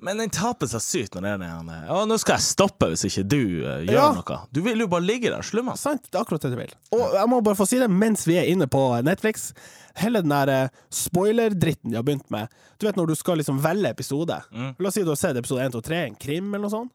Men 0.05 0.17
den 0.19 0.29
taper 0.29 0.67
seg 0.67 0.81
sykt 0.83 1.13
når 1.15 1.23
det 1.23 1.29
er 1.31 1.37
den 1.39 1.69
Å, 1.95 2.01
nå 2.03 2.17
skal 2.19 2.35
jeg 2.35 2.43
stoppe 2.49 2.89
hvis 2.91 3.05
ikke 3.07 3.23
du 3.31 3.37
uh, 3.63 3.77
gjør 3.87 3.93
Ja. 3.95 4.09
noe. 4.17 4.39
Du 4.51 4.59
vil 4.65 4.83
jo 4.83 4.89
bare 4.91 5.05
ligge 5.07 5.31
der, 5.31 5.39
slumma. 5.47 5.77
Sant, 5.79 6.09
det 6.11 6.19
er 6.19 6.25
akkurat 6.25 6.43
det 6.43 6.51
du 6.51 6.57
vil. 6.59 6.73
Og 6.97 7.15
jeg 7.15 7.29
må 7.31 7.39
bare 7.45 7.55
få 7.55 7.67
si 7.69 7.79
det 7.79 7.87
mens 7.89 8.25
vi 8.27 8.35
er 8.41 8.49
inne 8.51 8.67
på 8.67 8.81
Netflix. 9.07 9.53
Hele 9.95 10.19
den 10.19 10.33
der 10.35 10.51
eh, 10.51 10.73
spoiler-dritten 10.91 11.93
de 11.93 11.95
har 11.95 12.03
begynt 12.03 12.27
med. 12.33 12.51
Du 12.77 12.89
vet 12.89 12.99
når 12.99 13.07
du 13.13 13.15
skal 13.15 13.39
liksom 13.39 13.61
velge 13.63 13.93
episode. 13.95 14.41
La 14.51 14.89
oss 14.91 14.97
si 14.99 15.05
du 15.07 15.13
har 15.13 15.19
sett 15.21 15.39
episode 15.39 15.63
1, 15.63 15.71
2, 15.77 15.81
3, 15.87 16.01
en 16.09 16.19
krim 16.19 16.51
eller 16.51 16.65
noe 16.67 16.75
sånt. 16.75 16.91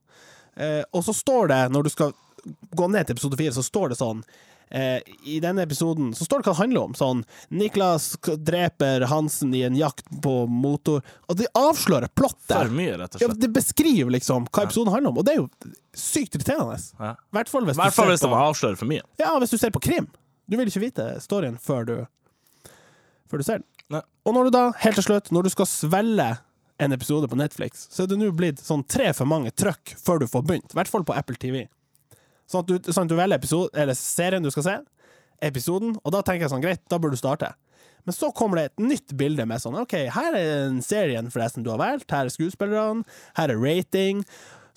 Eh, 0.60 0.82
og 0.92 1.04
så 1.06 1.16
står 1.16 1.48
det, 1.54 1.60
når 1.72 1.88
du 1.88 1.90
skal 1.96 2.12
gå 2.76 2.88
ned 2.92 3.08
til 3.08 3.16
episode 3.16 3.40
4, 3.40 3.56
så 3.56 3.64
står 3.64 3.94
det 3.94 4.00
sånn 4.00 4.20
eh, 4.70 5.00
I 5.26 5.40
denne 5.42 5.62
episoden 5.66 6.12
så 6.16 6.24
står 6.26 6.40
det 6.42 6.48
hva 6.48 6.54
det 6.54 6.60
handler 6.62 6.86
om. 6.88 6.94
Sånn 6.98 7.22
Niklas 7.50 8.12
dreper 8.38 9.06
Hansen 9.10 9.54
i 9.54 9.62
en 9.66 9.76
jakt 9.78 10.06
på 10.22 10.34
motor. 10.50 11.02
Og 11.28 11.38
de 11.40 11.48
avslører 11.58 12.10
plottet. 12.14 12.54
For 12.56 12.72
mye, 12.74 12.96
rett 13.00 13.18
og 13.18 13.24
Ja, 13.24 13.30
det 13.34 13.52
beskriver 13.54 14.14
liksom 14.16 14.48
hva 14.50 14.66
episoden 14.68 14.92
handler 14.94 15.14
om, 15.14 15.20
og 15.22 15.26
det 15.28 15.36
er 15.36 15.42
jo 15.42 15.48
sykt 15.96 16.38
irriterende. 16.38 16.78
Ja. 17.00 17.14
Hvert 17.34 17.50
fall 17.52 17.66
hvis, 17.68 17.76
I 17.78 17.82
hvert 17.84 17.96
fall 17.98 18.12
hvis 18.12 18.24
på, 18.26 18.34
avslører 18.44 18.78
for 18.80 18.90
mye. 18.90 19.02
ja, 19.20 19.32
hvis 19.42 19.54
du 19.54 19.58
ser 19.60 19.74
på 19.74 19.82
krim. 19.84 20.08
Du 20.50 20.56
vil 20.58 20.66
ikke 20.70 20.82
vite 20.82 21.10
storyen 21.22 21.58
før 21.62 21.84
du 21.86 21.96
Før 23.30 23.38
du 23.38 23.44
ser 23.46 23.60
den. 23.60 23.66
Nei. 23.94 24.00
Og 24.26 24.34
når 24.34 24.48
du 24.48 24.54
da, 24.54 24.62
helt 24.82 24.96
til 24.98 25.06
slutt, 25.06 25.28
når 25.34 25.46
du 25.46 25.50
skal 25.54 25.66
svelge 25.70 26.30
en 26.80 26.94
episode 26.96 27.28
på 27.30 27.36
Netflix, 27.38 27.84
så 27.92 28.02
er 28.02 28.08
det 28.10 28.16
nå 28.18 28.30
blitt 28.34 28.58
sånn 28.62 28.82
tre 28.88 29.10
for 29.14 29.28
mange 29.30 29.52
trøkk 29.54 29.92
før 30.00 30.22
du 30.22 30.26
får 30.30 30.42
begynt. 30.48 30.72
I 30.74 30.78
hvert 30.78 30.90
fall 30.90 31.04
på 31.06 31.14
Apple 31.14 31.36
TV. 31.38 31.64
Sånn 32.50 32.64
at 32.64 32.70
du, 32.70 32.92
sånn 32.92 33.06
at 33.06 33.12
du 33.12 33.18
velger 33.18 33.38
episode, 33.38 33.70
eller 33.78 33.94
serien 33.98 34.42
du 34.42 34.50
skal 34.50 34.66
se, 34.66 34.76
episoden, 35.46 35.94
og 36.02 36.14
da 36.14 36.22
tenker 36.26 36.46
jeg 36.46 36.52
sånn, 36.52 36.64
greit, 36.64 36.82
da 36.90 36.98
bør 37.00 37.14
du 37.14 37.18
starte. 37.20 37.52
Men 38.08 38.16
så 38.16 38.30
kommer 38.34 38.58
det 38.58 38.70
et 38.70 38.82
nytt 38.82 39.12
bilde 39.18 39.44
med 39.46 39.60
sånn 39.62 39.76
OK, 39.82 39.92
her 40.14 40.36
er 40.36 40.48
den 40.70 40.80
serien 40.84 41.28
forresten 41.32 41.64
du 41.66 41.70
har 41.72 41.80
valgt, 41.80 42.10
her 42.10 42.26
er 42.26 42.32
skuespillerne, 42.32 43.04
her 43.36 43.52
er 43.52 43.60
rating. 43.60 44.24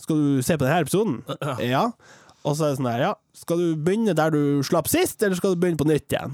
Skal 0.01 0.19
du 0.19 0.43
se 0.45 0.57
på 0.59 0.67
denne 0.67 0.83
episoden? 0.83 1.21
Ja. 1.73 1.87
Og 2.43 2.57
så 2.59 2.65
er 2.67 2.73
det 2.73 2.79
sånn 2.81 2.89
her, 2.91 3.01
ja. 3.05 3.11
Skal 3.39 3.61
du 3.61 3.67
begynne 3.79 4.11
der 4.19 4.33
du 4.35 4.59
slapp 4.67 4.89
sist, 4.91 5.23
eller 5.23 5.39
skal 5.39 5.53
du 5.55 5.61
begynne 5.63 5.79
på 5.79 5.87
nytt 5.87 6.11
igjen? 6.11 6.33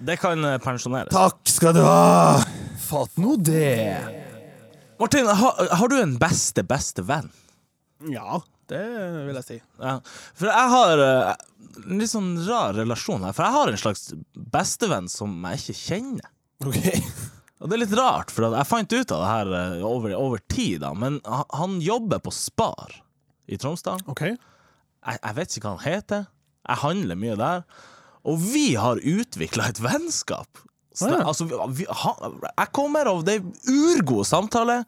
Det 0.00 0.16
kan 0.22 0.40
eh, 0.48 0.56
pensjoneres. 0.64 1.12
Takk 1.12 1.52
skal 1.52 1.76
du 1.76 1.82
ha! 1.84 2.40
Fatt 2.80 3.20
nå 3.20 3.34
det. 3.44 4.00
Martin, 5.00 5.28
har, 5.28 5.60
har 5.76 5.92
du 5.92 5.98
en 6.00 6.16
beste, 6.20 6.64
beste 6.64 7.04
venn? 7.04 7.28
Ja, 8.08 8.40
det 8.70 8.80
vil 9.26 9.36
jeg 9.40 9.46
si. 9.46 9.58
Ja. 9.82 9.96
For 10.38 10.48
jeg 10.50 10.72
har 10.74 11.02
eh, 11.04 11.32
en 11.84 12.00
litt 12.02 12.12
sånn 12.12 12.32
rar 12.46 12.74
relasjon 12.78 13.26
her. 13.26 13.34
For 13.36 13.46
jeg 13.46 13.56
har 13.58 13.72
en 13.72 13.82
slags 13.84 14.06
bestevenn 14.54 15.10
som 15.12 15.34
jeg 15.50 15.60
ikke 15.62 15.78
kjenner. 15.82 16.30
OK. 16.64 16.80
Og 17.60 17.68
det 17.68 17.76
er 17.76 17.82
litt 17.82 17.96
rart, 17.98 18.30
for 18.32 18.54
jeg 18.56 18.68
fant 18.70 18.94
ut 18.96 19.12
av 19.12 19.20
det 19.20 19.30
her 19.34 19.50
eh, 19.58 19.84
over, 19.84 20.14
over 20.16 20.40
tid, 20.48 20.78
da. 20.84 20.94
Men 20.96 21.18
han 21.28 21.78
jobber 21.84 22.22
på 22.24 22.32
Spar 22.32 22.94
i 23.50 23.58
Tromsdalen. 23.60 24.06
Okay. 24.12 24.32
Jeg, 25.04 25.20
jeg 25.20 25.36
vet 25.36 25.56
ikke 25.58 25.66
hva 25.68 25.76
han 25.76 25.84
heter. 25.84 26.26
Jeg 26.70 26.82
handler 26.84 27.18
mye 27.20 27.36
der. 27.40 27.62
Og 28.28 28.40
vi 28.52 28.66
har 28.80 29.00
utvikla 29.00 29.70
et 29.72 29.80
vennskap. 29.84 30.64
Så 30.92 31.06
Ah, 31.06 31.12
ja. 31.14 31.20
altså, 31.30 31.46
vi, 31.46 31.84
han, 31.86 32.40
jeg 32.50 32.70
kommer, 32.74 33.08
og 33.12 33.22
det 33.28 33.36
er 33.38 33.70
urgod 33.70 34.26
samtale. 34.26 34.80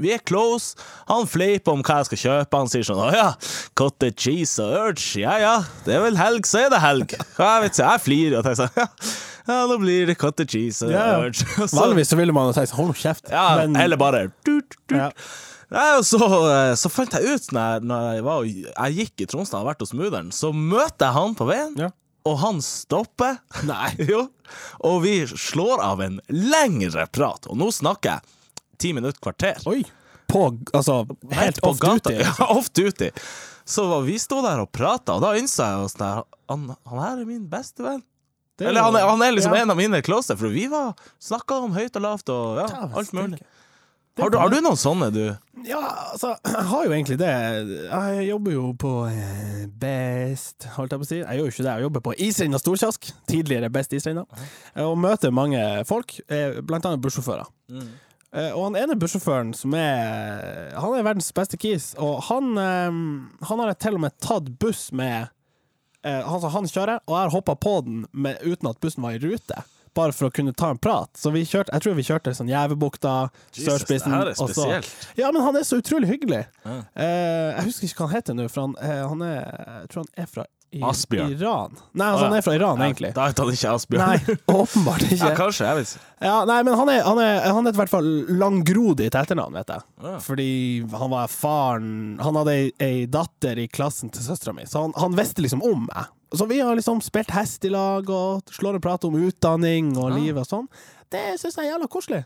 Vi 0.00 0.12
er 0.14 0.22
close. 0.26 0.74
Han 1.10 1.26
fleiper 1.30 1.72
om 1.76 1.82
hva 1.84 1.98
jeg 2.00 2.08
skal 2.10 2.22
kjøpe. 2.24 2.60
Han 2.62 2.70
sier 2.72 2.86
sånn 2.88 3.00
'Å 3.04 3.10
ja, 3.14 3.28
cottage 3.78 4.16
cheese 4.16 4.58
og 4.64 4.72
urge. 4.90 5.20
Ja 5.20 5.36
ja, 5.38 5.54
det 5.84 5.94
er 5.94 6.00
vel 6.06 6.16
helg, 6.16 6.46
så 6.48 6.64
er 6.66 6.70
det 6.70 6.80
helg.' 6.80 7.12
Jeg 7.16 7.62
vet 7.66 7.72
ikke, 7.74 7.90
jeg 7.90 8.04
flirer 8.06 8.38
og 8.38 8.44
tenker 8.44 8.62
sånn 8.64 8.74
'Ja, 8.76 8.88
ja 9.50 9.60
nå 9.66 9.78
blir 9.82 10.06
det 10.06 10.18
cottage 10.18 10.50
cheese 10.56 10.82
og 10.88 10.92
ja. 10.92 11.06
urge'. 11.20 11.44
Så- 11.68 11.76
Vanligvis 11.78 12.08
så 12.12 12.16
ville 12.16 12.32
man 12.32 12.48
jo 12.48 12.52
si 12.56 12.66
sånn, 12.66 12.76
hold 12.84 12.94
kjeft. 12.96 13.30
ja, 13.30 13.56
Men- 13.56 13.76
eller 13.76 13.96
bare 13.96 14.32
tut, 14.44 14.74
tut. 14.88 14.96
Ja. 14.98 15.10
Nei, 15.70 15.98
og 15.98 16.02
så, 16.02 16.18
eh, 16.18 16.74
så 16.74 16.90
fant 16.90 17.12
jeg 17.14 17.22
ut 17.22 17.52
når 17.54 17.60
jeg, 17.74 17.82
når 17.86 18.14
jeg, 18.14 18.24
var, 18.24 18.42
jeg 18.44 18.96
gikk 18.96 19.20
i 19.22 19.26
Tromsdal 19.30 19.60
og 19.62 19.68
vært 19.70 19.84
hos 19.84 19.92
mudder'n, 19.94 20.32
så 20.34 20.50
møter 20.52 21.06
jeg 21.06 21.12
han 21.14 21.34
på 21.38 21.46
veien, 21.46 21.76
Ja. 21.78 21.90
og 22.26 22.38
han 22.42 22.58
stopper. 22.60 23.38
Nei. 23.62 23.94
jo. 24.10 24.24
Og 24.82 25.02
vi 25.04 25.20
slår 25.26 25.78
av 25.80 26.00
en 26.02 26.18
lengre 26.28 27.06
prat, 27.12 27.46
og 27.46 27.56
nå 27.56 27.68
snakker 27.70 28.16
jeg 28.18 28.20
ti 28.80 28.92
minutter, 28.96 29.20
kvarter. 29.22 29.60
Oi. 29.70 29.82
På, 30.30 30.44
altså, 30.76 31.00
helt 31.34 31.58
på 31.62 31.72
gata. 31.80 32.10
duty. 32.12 32.18
Ja, 32.22 32.46
off 32.54 32.68
duty. 32.76 33.10
Så 33.70 33.84
vi 34.06 34.16
sto 34.18 34.40
der 34.42 34.62
og 34.64 34.70
prata, 34.74 35.16
og 35.18 35.22
da 35.24 35.34
innså 35.38 35.66
jeg 35.66 35.90
der, 36.00 36.22
han, 36.50 36.68
han 36.90 37.02
her 37.04 37.20
er 37.22 37.26
min 37.28 37.44
beste 37.50 37.84
venn. 37.86 38.02
Det 38.58 38.66
er 38.66 38.72
Eller 38.72 38.84
han 38.84 38.96
er, 38.98 39.06
han 39.08 39.22
er 39.24 39.32
liksom 39.32 39.54
Ja. 39.56 39.62
en 39.64 39.70
av 39.72 39.78
mine 39.78 40.02
closer, 40.04 40.36
for 40.36 40.52
vi 40.52 40.66
var 40.68 40.92
snakka 41.22 41.62
om 41.64 41.72
høyt 41.76 41.94
og 41.96 42.02
lavt 42.04 42.28
og 42.34 42.58
ja, 42.60 42.66
alt 42.92 43.12
mulig. 43.16 43.38
Har 44.20 44.28
du, 44.28 44.36
har 44.36 44.50
du 44.52 44.58
noen 44.60 44.76
sånne, 44.76 45.06
du? 45.14 45.22
Ja, 45.64 45.78
altså, 46.12 46.34
jeg 46.44 46.64
har 46.68 46.82
jo 46.84 46.92
egentlig 46.92 47.16
det. 47.22 47.30
Jeg 47.86 48.26
jobber 48.26 48.52
jo 48.52 48.64
på 48.82 48.90
eh, 49.08 49.62
Best, 49.80 50.66
holdt 50.74 50.92
jeg 50.92 51.00
på 51.00 51.06
å 51.06 51.08
si. 51.08 51.20
Jeg 51.22 51.38
gjør 51.40 51.46
jo 51.46 51.54
ikke 51.54 51.64
det, 51.64 51.70
jeg 51.72 51.86
jobber 51.86 52.04
på 52.04 52.14
Isrinda 52.26 52.60
storkiosk. 52.60 53.08
Tidligere 53.30 53.70
Best 53.72 53.94
Isrinda. 53.96 54.26
Og 54.84 54.98
møter 55.00 55.32
mange 55.32 55.62
folk, 55.88 56.18
eh, 56.28 56.58
blant 56.60 56.84
annet 56.90 57.00
bussjåfører. 57.06 57.48
Eh, 57.72 57.88
Og 58.30 58.60
han 58.68 58.76
ene 58.78 58.94
bussjåføren 58.94 59.48
som 59.58 59.72
er 59.74 60.70
Han 60.78 60.92
er 60.94 61.02
verdens 61.02 61.32
beste 61.34 61.58
kis, 61.58 61.88
og 61.98 62.20
han, 62.28 62.52
eh, 62.62 63.00
han 63.48 63.62
har 63.62 63.74
til 63.74 63.98
og 63.98 64.04
med 64.04 64.14
tatt 64.22 64.52
buss 64.62 64.92
med 64.94 65.26
han, 66.04 66.22
Altså, 66.22 66.48
han 66.54 66.68
kjører, 66.70 67.02
og 67.06 67.16
jeg 67.16 67.26
har 67.26 67.34
hoppa 67.34 67.56
på 67.58 67.74
den 67.84 68.04
med, 68.12 68.38
uten 68.46 68.70
at 68.70 68.80
bussen 68.80 69.02
var 69.04 69.18
i 69.18 69.20
rute. 69.20 69.64
Bare 69.94 70.14
for 70.14 70.28
å 70.28 70.32
kunne 70.32 70.54
ta 70.54 70.70
en 70.70 70.78
prat. 70.78 71.10
Så 71.18 71.32
vi 71.34 71.42
kjørte, 71.42 71.74
jeg 71.74 71.82
tror 71.82 71.96
vi 71.98 72.04
kjørte 72.06 72.32
sånn 72.38 72.50
Gjevebukta, 72.50 73.14
Jesus, 73.50 73.66
Sørspissen 73.66 74.14
og 74.14 74.52
så-. 74.54 74.68
Ja, 75.18 75.32
men 75.34 75.42
han 75.42 75.58
er 75.58 75.66
så 75.66 75.80
utrolig 75.82 76.12
hyggelig. 76.12 76.44
Ja. 76.62 76.76
Eh, 76.94 77.48
jeg 77.56 77.66
husker 77.66 77.88
ikke 77.88 78.04
hva 78.04 78.10
han 78.12 78.20
heter 78.20 78.38
nå, 78.38 78.46
for 78.52 78.68
han, 78.68 78.76
eh, 78.78 79.02
han 79.10 79.26
er 79.26 79.40
Jeg 79.82 79.90
tror 79.90 80.06
han 80.06 80.24
er 80.24 80.30
fra 80.30 80.46
i, 80.70 80.80
Asbjørn. 80.86 81.32
Iran. 81.34 81.72
Nei, 81.98 82.06
altså, 82.12 82.26
han 82.28 82.34
er 82.38 82.44
fra 82.46 82.52
Iran, 82.54 82.78
egentlig. 82.84 83.08
Da 83.16 83.24
heter 83.26 83.42
han 83.48 83.56
ikke 83.56 83.72
Asbjørn. 83.74 84.02
Nei, 84.06 84.36
åpenbart 84.60 85.02
ja, 85.08 85.16
ikke. 85.16 85.30
kanskje. 85.40 85.66
Jeg 85.66 85.78
vet. 85.80 85.94
Ja, 86.22 86.34
nei, 86.46 86.58
men 86.68 86.76
han 86.78 86.92
er, 86.92 87.00
han 87.08 87.18
er, 87.24 87.40
han 87.56 87.66
er 87.66 87.74
i 87.74 87.80
hvert 87.80 87.90
fall 87.90 88.10
langgrodig 88.38 89.08
til 89.10 89.18
etternavn, 89.22 89.56
vet 89.58 89.72
jeg. 89.74 89.84
Ja. 90.06 90.14
Fordi 90.22 90.48
han 90.94 91.10
var 91.10 91.30
faren 91.32 91.90
Han 92.22 92.38
hadde 92.38 92.54
ei, 92.54 92.70
ei 92.86 93.04
datter 93.10 93.58
i 93.58 93.66
klassen 93.72 94.12
til 94.14 94.22
søstera 94.22 94.54
mi, 94.54 94.66
så 94.70 94.84
han, 94.86 94.94
han 95.00 95.18
visste 95.18 95.42
liksom 95.42 95.64
om 95.66 95.88
meg. 95.88 96.10
Så 96.38 96.46
vi 96.46 96.60
har 96.62 96.76
liksom 96.78 97.00
spilt 97.02 97.32
hest 97.34 97.64
i 97.66 97.72
lag 97.74 98.06
og 98.14 98.52
slår 98.54 98.78
en 98.78 98.84
prat 98.84 99.04
om 99.08 99.16
utdanning 99.18 99.96
og 99.98 100.12
Ja. 100.12 100.18
livet 100.20 100.44
og 100.44 100.52
sånn. 100.52 100.68
Det 101.10 101.24
syns 101.42 101.56
jeg 101.58 101.66
er 101.66 101.72
jævla 101.74 101.88
koselig. 101.90 102.22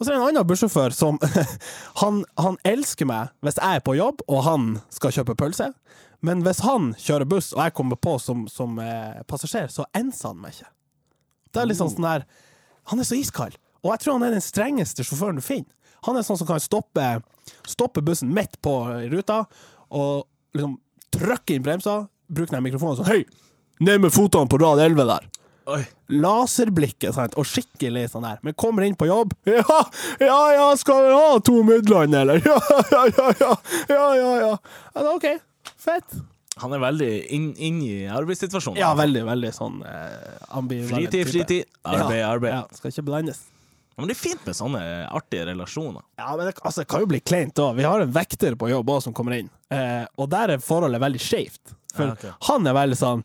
Og 0.00 0.02
så 0.02 0.10
er 0.10 0.16
det 0.16 0.18
en 0.24 0.28
annen 0.32 0.46
bussjåfør 0.50 0.90
som 0.96 1.20
han, 2.02 2.24
han 2.42 2.56
elsker 2.66 3.06
meg 3.06 3.30
hvis 3.46 3.60
jeg 3.60 3.78
er 3.78 3.84
på 3.86 3.94
jobb 3.94 4.24
og 4.26 4.40
han 4.48 4.64
skal 4.90 5.14
kjøpe 5.14 5.36
pølse. 5.38 5.68
Men 6.22 6.44
hvis 6.46 6.62
han 6.62 6.92
kjører 7.02 7.26
buss 7.28 7.50
og 7.56 7.64
jeg 7.64 7.74
kommer 7.74 7.98
på 7.98 8.14
som, 8.22 8.46
som 8.50 8.78
eh, 8.82 9.22
passasjer, 9.26 9.66
så 9.72 9.86
enser 9.96 10.30
han 10.30 10.40
meg 10.42 10.54
ikke. 10.54 10.70
Det 11.52 11.62
er 11.62 11.68
liksom 11.68 11.90
sånn 11.92 12.06
der 12.06 12.24
Han 12.90 13.02
er 13.02 13.06
så 13.06 13.18
iskald. 13.18 13.58
Og 13.82 13.92
jeg 13.92 14.02
tror 14.02 14.16
han 14.16 14.26
er 14.28 14.34
den 14.36 14.44
strengeste 14.44 15.04
sjåføren 15.06 15.38
du 15.38 15.44
finner. 15.44 15.70
Han 16.06 16.18
er 16.18 16.24
sånn 16.26 16.38
som 16.38 16.48
kan 16.48 16.62
stoppe, 16.62 17.04
stoppe 17.68 18.02
bussen 18.02 18.32
midt 18.34 18.56
på 18.62 18.72
ruta 19.12 19.44
og 19.94 20.24
liksom 20.56 20.78
trykke 21.14 21.54
inn 21.54 21.66
bremser, 21.66 22.08
bruke 22.26 22.54
den 22.54 22.64
mikrofonen 22.64 22.98
sånn 22.98 23.10
Hei! 23.10 23.22
Ned 23.82 24.02
med 24.02 24.14
fotene 24.14 24.50
på 24.50 24.58
rad 24.62 24.82
11 24.82 25.06
der! 25.10 25.28
Oi. 25.70 25.82
Laserblikket, 26.18 27.12
sant, 27.14 27.36
og 27.38 27.46
skikkelig 27.46 28.08
sånn 28.10 28.26
der. 28.26 28.40
Men 28.42 28.56
kommer 28.58 28.82
inn 28.82 28.96
på 28.98 29.06
jobb 29.06 29.30
Ja, 29.46 29.78
ja, 30.18 30.40
ja, 30.56 30.66
skal 30.78 31.06
vi 31.06 31.14
ha 31.14 31.38
to 31.46 31.62
Midland, 31.66 32.18
eller? 32.18 32.42
Ja, 32.50 32.58
ja, 32.90 33.06
ja, 33.14 33.30
ja, 33.38 33.54
ja, 33.94 34.06
ja, 34.18 34.32
ja. 34.42 34.52
ja 34.98 35.14
OK, 35.14 35.28
fett. 35.82 36.18
Han 36.60 36.74
er 36.76 36.82
veldig 36.82 37.10
inn, 37.32 37.46
inn 37.56 37.78
i 37.84 37.94
arbeidssituasjonen. 38.12 38.80
Ja, 38.80 38.90
veldig, 38.98 39.22
veldig 39.24 39.52
sånn 39.56 39.78
eh, 39.88 40.42
Fritid, 40.90 41.24
fritid. 41.30 41.70
Arbeid, 41.88 42.18
ja, 42.20 42.28
arbeid. 42.28 42.52
Ja, 42.58 42.62
skal 42.76 42.92
ikke 42.92 43.06
blandes. 43.08 43.40
Men 43.96 44.08
det 44.08 44.16
er 44.16 44.20
fint 44.20 44.44
med 44.48 44.56
sånne 44.56 44.82
artige 45.12 45.46
relasjoner. 45.50 46.04
Ja, 46.20 46.30
men 46.36 46.48
det, 46.48 46.54
altså, 46.60 46.82
det 46.82 46.88
kan 46.92 47.04
jo 47.04 47.08
bli 47.10 47.20
kleint 47.24 47.60
òg. 47.60 47.76
Vi 47.76 47.86
har 47.86 48.04
en 48.04 48.12
vekter 48.12 48.56
på 48.60 48.70
jobb 48.70 48.92
også 48.94 49.10
som 49.10 49.16
kommer 49.16 49.36
inn, 49.36 49.50
eh, 49.72 50.04
og 50.16 50.30
der 50.32 50.54
er 50.56 50.64
forholdet 50.64 51.00
veldig 51.02 51.20
skjevt. 51.22 51.74
For 51.92 52.08
Ja, 52.08 52.16
okay. 52.16 52.32
han 52.48 52.68
er 52.70 52.72
veldig 52.72 52.96
sånn 52.96 53.22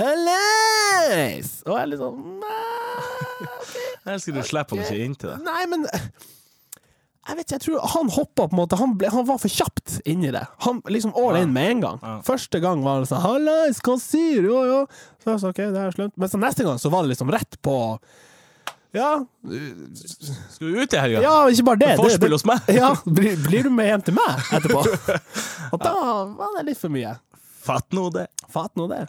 Hallais! 0.00 1.50
Og 1.62 1.76
jeg 1.76 1.82
er 1.84 1.88
litt 1.92 2.00
sånn 2.00 2.40
okay. 2.42 3.84
Jeg 4.00 4.14
elsker 4.16 4.34
du 4.34 4.40
slipper 4.48 4.78
han 4.78 4.82
ikke 4.86 5.04
inn 5.04 5.14
til 5.20 5.30
det. 5.30 5.38
Nei, 5.46 5.62
men 5.70 5.86
Jeg 7.30 7.36
vet 7.38 7.44
ikke, 7.46 7.58
jeg 7.60 7.62
tror 7.62 7.84
han 7.92 8.08
hoppa 8.10 8.46
på 8.48 8.56
en 8.56 8.58
måte 8.58 8.78
Han, 8.80 8.94
ble, 8.98 9.10
han 9.12 9.26
var 9.28 9.38
for 9.38 9.52
kjapt 9.52 10.00
inni 10.08 10.32
det. 10.34 10.42
Han 10.66 10.80
liksom 10.90 11.12
all 11.18 11.38
in 11.38 11.52
med 11.54 11.76
en 11.76 11.84
gang. 11.84 12.00
Ja. 12.02 12.16
Første 12.26 12.58
gang 12.62 12.82
var 12.82 13.04
det 13.04 13.10
sånn 13.12 13.22
'Hallais, 13.22 13.78
hva 13.86 13.94
sier 14.02 14.42
du?' 14.42 14.50
Jo, 14.50 14.64
jo. 14.66 14.80
Så 15.22 15.30
jeg 15.30 15.40
sa 15.42 15.52
OK, 15.52 15.60
det 15.62 15.84
er 15.84 15.94
slemt. 15.94 16.16
Men 16.18 16.32
så 16.32 16.40
neste 16.42 16.66
gang 16.66 16.80
så 16.82 16.90
var 16.90 17.06
det 17.06 17.12
liksom 17.12 17.30
rett 17.30 17.54
på 17.62 17.76
Ja, 18.90 19.22
Skal 19.46 20.72
du 20.74 20.80
ut 20.82 20.94
i 20.94 20.98
helga? 20.98 21.22
ja 21.22 21.34
ikke 21.46 21.68
bare 21.70 21.82
det. 21.84 21.92
Forspill 22.00 22.34
hos 22.34 22.44
meg? 22.48 22.66
ja, 22.74 22.90
blir, 23.06 23.38
blir 23.46 23.68
du 23.68 23.70
med 23.70 23.86
hjem 23.86 24.02
til 24.08 24.18
meg 24.18 24.50
etterpå? 24.58 24.82
Og 25.72 25.78
da 25.78 25.94
var 26.34 26.58
det 26.58 26.66
litt 26.72 26.80
for 26.82 26.90
mye. 26.90 27.14
Fatt 27.62 27.94
nå 27.94 28.08
det. 28.10 28.26
Fatt 28.50 28.74
nå 28.74 28.88
det. 28.90 29.04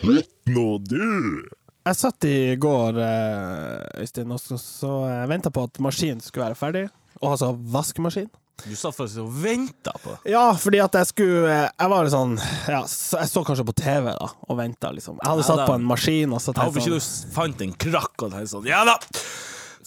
Fatt 0.00 0.36
Nå 0.50 0.78
du. 0.82 1.44
Jeg 1.86 1.96
satt 1.96 2.24
i 2.28 2.56
går, 2.60 2.96
eh, 3.00 4.00
Øystein, 4.02 4.32
og 4.32 4.40
så, 4.42 4.56
så 4.60 4.90
venta 5.30 5.50
på 5.52 5.62
at 5.68 5.78
maskinen 5.80 6.20
skulle 6.20 6.48
være 6.50 6.58
ferdig. 6.58 6.82
Og 7.20 7.34
altså 7.34 7.50
vaskemaskin. 7.72 8.30
Du 8.60 8.74
satt 8.76 8.92
faktisk 8.96 9.22
og 9.22 9.36
venta 9.40 9.92
på. 10.02 10.14
Ja, 10.28 10.50
fordi 10.60 10.82
at 10.84 10.92
jeg 10.98 11.08
skulle 11.08 11.48
Jeg 11.48 11.88
var 11.88 12.04
litt 12.04 12.12
sånn 12.12 12.34
ja, 12.68 12.82
Jeg 12.84 13.28
så 13.30 13.40
kanskje 13.46 13.64
på 13.70 13.72
TV 13.78 14.10
da 14.12 14.26
og 14.28 14.58
venta, 14.58 14.90
liksom. 14.92 15.16
Jeg 15.22 15.30
hadde 15.30 15.44
Ja, 15.44 15.48
satt 15.48 15.62
da- 15.62 15.68
på 15.70 15.78
en 15.78 15.86
maskin, 15.88 16.34
og 16.36 16.42
så 16.44 16.52
Jeg 16.52 16.66
håper 16.68 16.82
ikke 16.82 16.98
sånn 17.00 17.30
du 17.30 17.32
fant 17.38 17.62
en 17.64 17.72
krakk 17.86 18.26
og 18.26 18.34
tenkte 18.34 18.52
sånn 18.52 18.68
Ja 18.68 18.82
da! 18.84 18.98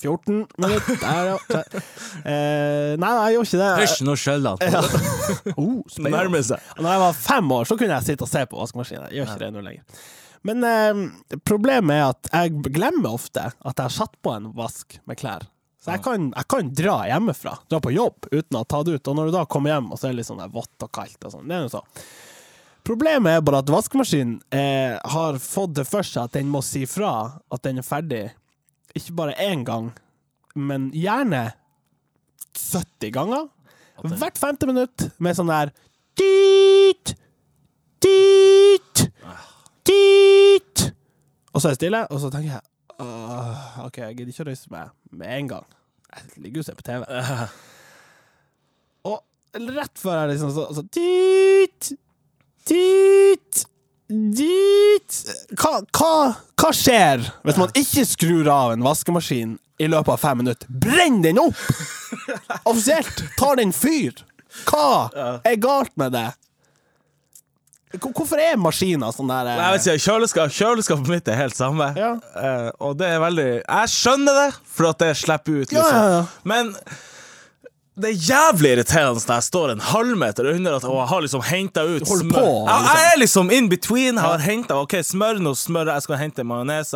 14 0.04 0.48
minutter 0.58 0.98
Der, 1.00 1.30
ja. 1.30 1.38
Der. 1.54 1.84
Eh, 2.34 2.96
nei, 3.00 3.12
jeg 3.14 3.36
gjorde 3.38 3.48
ikke 3.48 3.62
det. 3.62 3.70
Hysj, 3.84 4.02
nå 4.08 4.14
skjeller 4.20 4.58
han. 4.60 5.54
Oh. 5.58 5.80
Nærmer 6.00 6.44
seg. 6.46 6.60
Når 6.78 6.90
jeg 6.94 7.02
var 7.04 7.16
fem 7.18 7.54
år, 7.56 7.66
så 7.70 7.78
kunne 7.80 7.98
jeg 7.98 8.08
sitte 8.10 8.26
og 8.26 8.30
se 8.32 8.44
på 8.50 8.60
vaskemaskinen. 8.60 9.08
Jeg 9.12 9.22
gjør 9.22 9.32
ikke 9.32 9.42
det 9.46 9.50
nå 9.56 9.64
lenger. 9.66 10.04
Men 10.44 10.68
eh, 10.68 11.38
problemet 11.48 11.96
er 11.96 12.06
at 12.12 12.30
jeg 12.34 12.74
glemmer 12.74 13.16
ofte 13.16 13.48
at 13.54 13.74
jeg 13.80 13.86
har 13.86 13.96
satt 13.96 14.18
på 14.24 14.34
en 14.36 14.52
vask 14.58 14.98
med 15.10 15.20
klær. 15.20 15.48
Så 15.84 15.92
jeg 15.92 16.00
kan, 16.06 16.30
jeg 16.32 16.48
kan 16.48 16.70
dra 16.72 16.94
hjemmefra, 17.10 17.58
dra 17.68 17.80
på 17.84 17.92
jobb 17.92 18.30
uten 18.32 18.56
å 18.56 18.62
ha 18.62 18.68
tatt 18.72 18.88
ut. 18.88 19.08
Og 19.12 19.18
når 19.18 19.28
du 19.28 19.34
da 19.36 19.42
kommer 19.52 19.74
hjem, 19.74 19.90
og 19.92 20.00
så 20.00 20.08
er 20.08 20.14
det 20.14 20.22
litt 20.22 20.30
sånn 20.30 20.40
vått 20.54 20.86
og 20.86 20.92
kaldt 20.96 21.28
og 21.28 21.34
sånn. 21.34 21.50
Det 21.50 21.58
er 21.58 21.66
jo 21.66 21.74
så. 21.74 21.82
Problemet 22.88 23.36
er 23.36 23.44
bare 23.44 23.60
at 23.64 23.72
vaskemaskinen 23.72 24.38
eh, 24.56 24.96
har 25.12 25.42
fått 25.44 25.76
det 25.76 25.86
for 25.88 26.08
seg 26.08 26.30
at 26.30 26.38
den 26.38 26.48
må 26.52 26.64
si 26.64 26.86
fra 26.88 27.12
at 27.52 27.68
den 27.68 27.84
er 27.84 27.88
ferdig. 27.88 28.24
Ikke 28.96 29.18
bare 29.20 29.36
én 29.44 29.68
gang, 29.68 29.92
men 30.56 30.88
gjerne 30.96 31.50
70 32.56 33.12
ganger. 33.20 33.48
Hvert 34.04 34.40
femte 34.40 34.68
minutt 34.70 35.10
med 35.20 35.36
sånn 35.36 35.52
der 35.52 35.76
Dit! 36.20 37.16
Dit! 38.04 39.08
Dit! 39.88 40.92
Og 41.52 41.60
så 41.60 41.68
er 41.68 41.74
det 41.76 41.80
stille, 41.82 42.08
og 42.08 42.24
så 42.24 42.32
tenker 42.32 42.56
jeg 42.56 42.73
«Åh, 43.04 43.84
OK, 43.86 44.00
jeg 44.02 44.18
gidder 44.18 44.34
ikke 44.34 44.46
å 44.46 44.50
røyse 44.50 44.74
meg 44.74 44.94
med 45.12 45.36
en 45.38 45.52
gang. 45.56 45.68
Jeg 46.14 46.44
ligger 46.46 46.62
jo 46.62 46.64
og 46.64 46.70
ser 46.70 46.80
på 46.80 46.88
TV. 46.88 47.04
Og 49.10 49.20
rett 49.76 50.02
før 50.02 50.22
jeg 50.22 50.34
liksom 50.34 50.54
så, 50.56 50.68
så 50.78 50.86
Dit! 50.94 51.92
Dit! 52.70 53.66
Dit! 54.14 55.20
Hva, 55.58 55.80
hva, 55.96 56.14
hva 56.60 56.72
skjer 56.76 57.24
hvis 57.44 57.60
man 57.60 57.72
ikke 57.78 58.06
skrur 58.08 58.50
av 58.52 58.76
en 58.76 58.86
vaskemaskin 58.86 59.58
i 59.82 59.90
løpet 59.90 60.14
av 60.16 60.22
fem 60.22 60.44
minutter? 60.44 60.70
Brenn 60.70 61.22
den 61.26 61.42
opp! 61.42 61.60
Offisielt! 62.70 63.24
Tar 63.40 63.60
den 63.60 63.74
fyr? 63.76 64.22
Hva 64.70 65.10
er 65.44 65.58
galt 65.62 65.96
med 66.00 66.14
det? 66.14 66.30
Hvor- 67.94 68.14
Hvorfor 68.18 68.40
er 68.42 68.56
maskiner 68.58 69.12
sånn 69.14 69.28
der 69.30 69.48
eh, 69.52 69.58
Jeg 69.62 69.74
vet 69.78 69.88
ikke, 69.88 70.04
kjøleskap, 70.08 70.50
Kjøleskapet 70.58 71.08
mitt 71.14 71.28
er 71.30 71.36
helt 71.38 71.56
samme. 71.56 71.92
Ja. 71.96 72.14
Eh, 72.36 72.70
og 72.82 72.98
det 72.98 73.08
er 73.14 73.20
veldig 73.22 73.48
Jeg 73.62 73.92
skjønner 73.94 74.40
det, 74.40 74.48
for 74.66 74.90
at 74.90 74.98
det 75.04 75.12
slipper 75.20 75.62
ut, 75.62 75.70
liksom. 75.70 75.94
ja, 75.94 76.08
ja. 76.18 76.24
Men 76.44 76.74
det 77.96 78.10
er 78.10 78.16
jævlig 78.26 78.70
irriterende 78.74 79.22
når 79.22 79.36
jeg 79.38 79.44
står 79.46 79.72
en 79.74 79.82
halvmeter 79.86 80.48
under 80.50 80.76
at, 80.80 80.84
og 80.90 80.96
jeg 80.98 81.08
har 81.12 81.22
liksom 81.26 81.44
henta 81.46 81.84
ut 81.86 82.08
Hold 82.10 82.22
smør. 82.24 82.34
på, 82.40 82.46
liksom. 82.66 82.88
jeg 82.88 83.10
er 83.14 83.20
liksom 83.22 83.52
in 83.52 83.70
between. 83.70 84.16
Jeg 84.18 84.24
Har 84.24 84.42
henta 84.42 84.78
OK, 84.82 84.96
smør, 85.06 85.42
nå 85.46 85.54
smør 85.56 85.92
jeg 85.94 86.02
skal 86.08 86.18
hente 86.24 86.44
majones. 86.44 86.94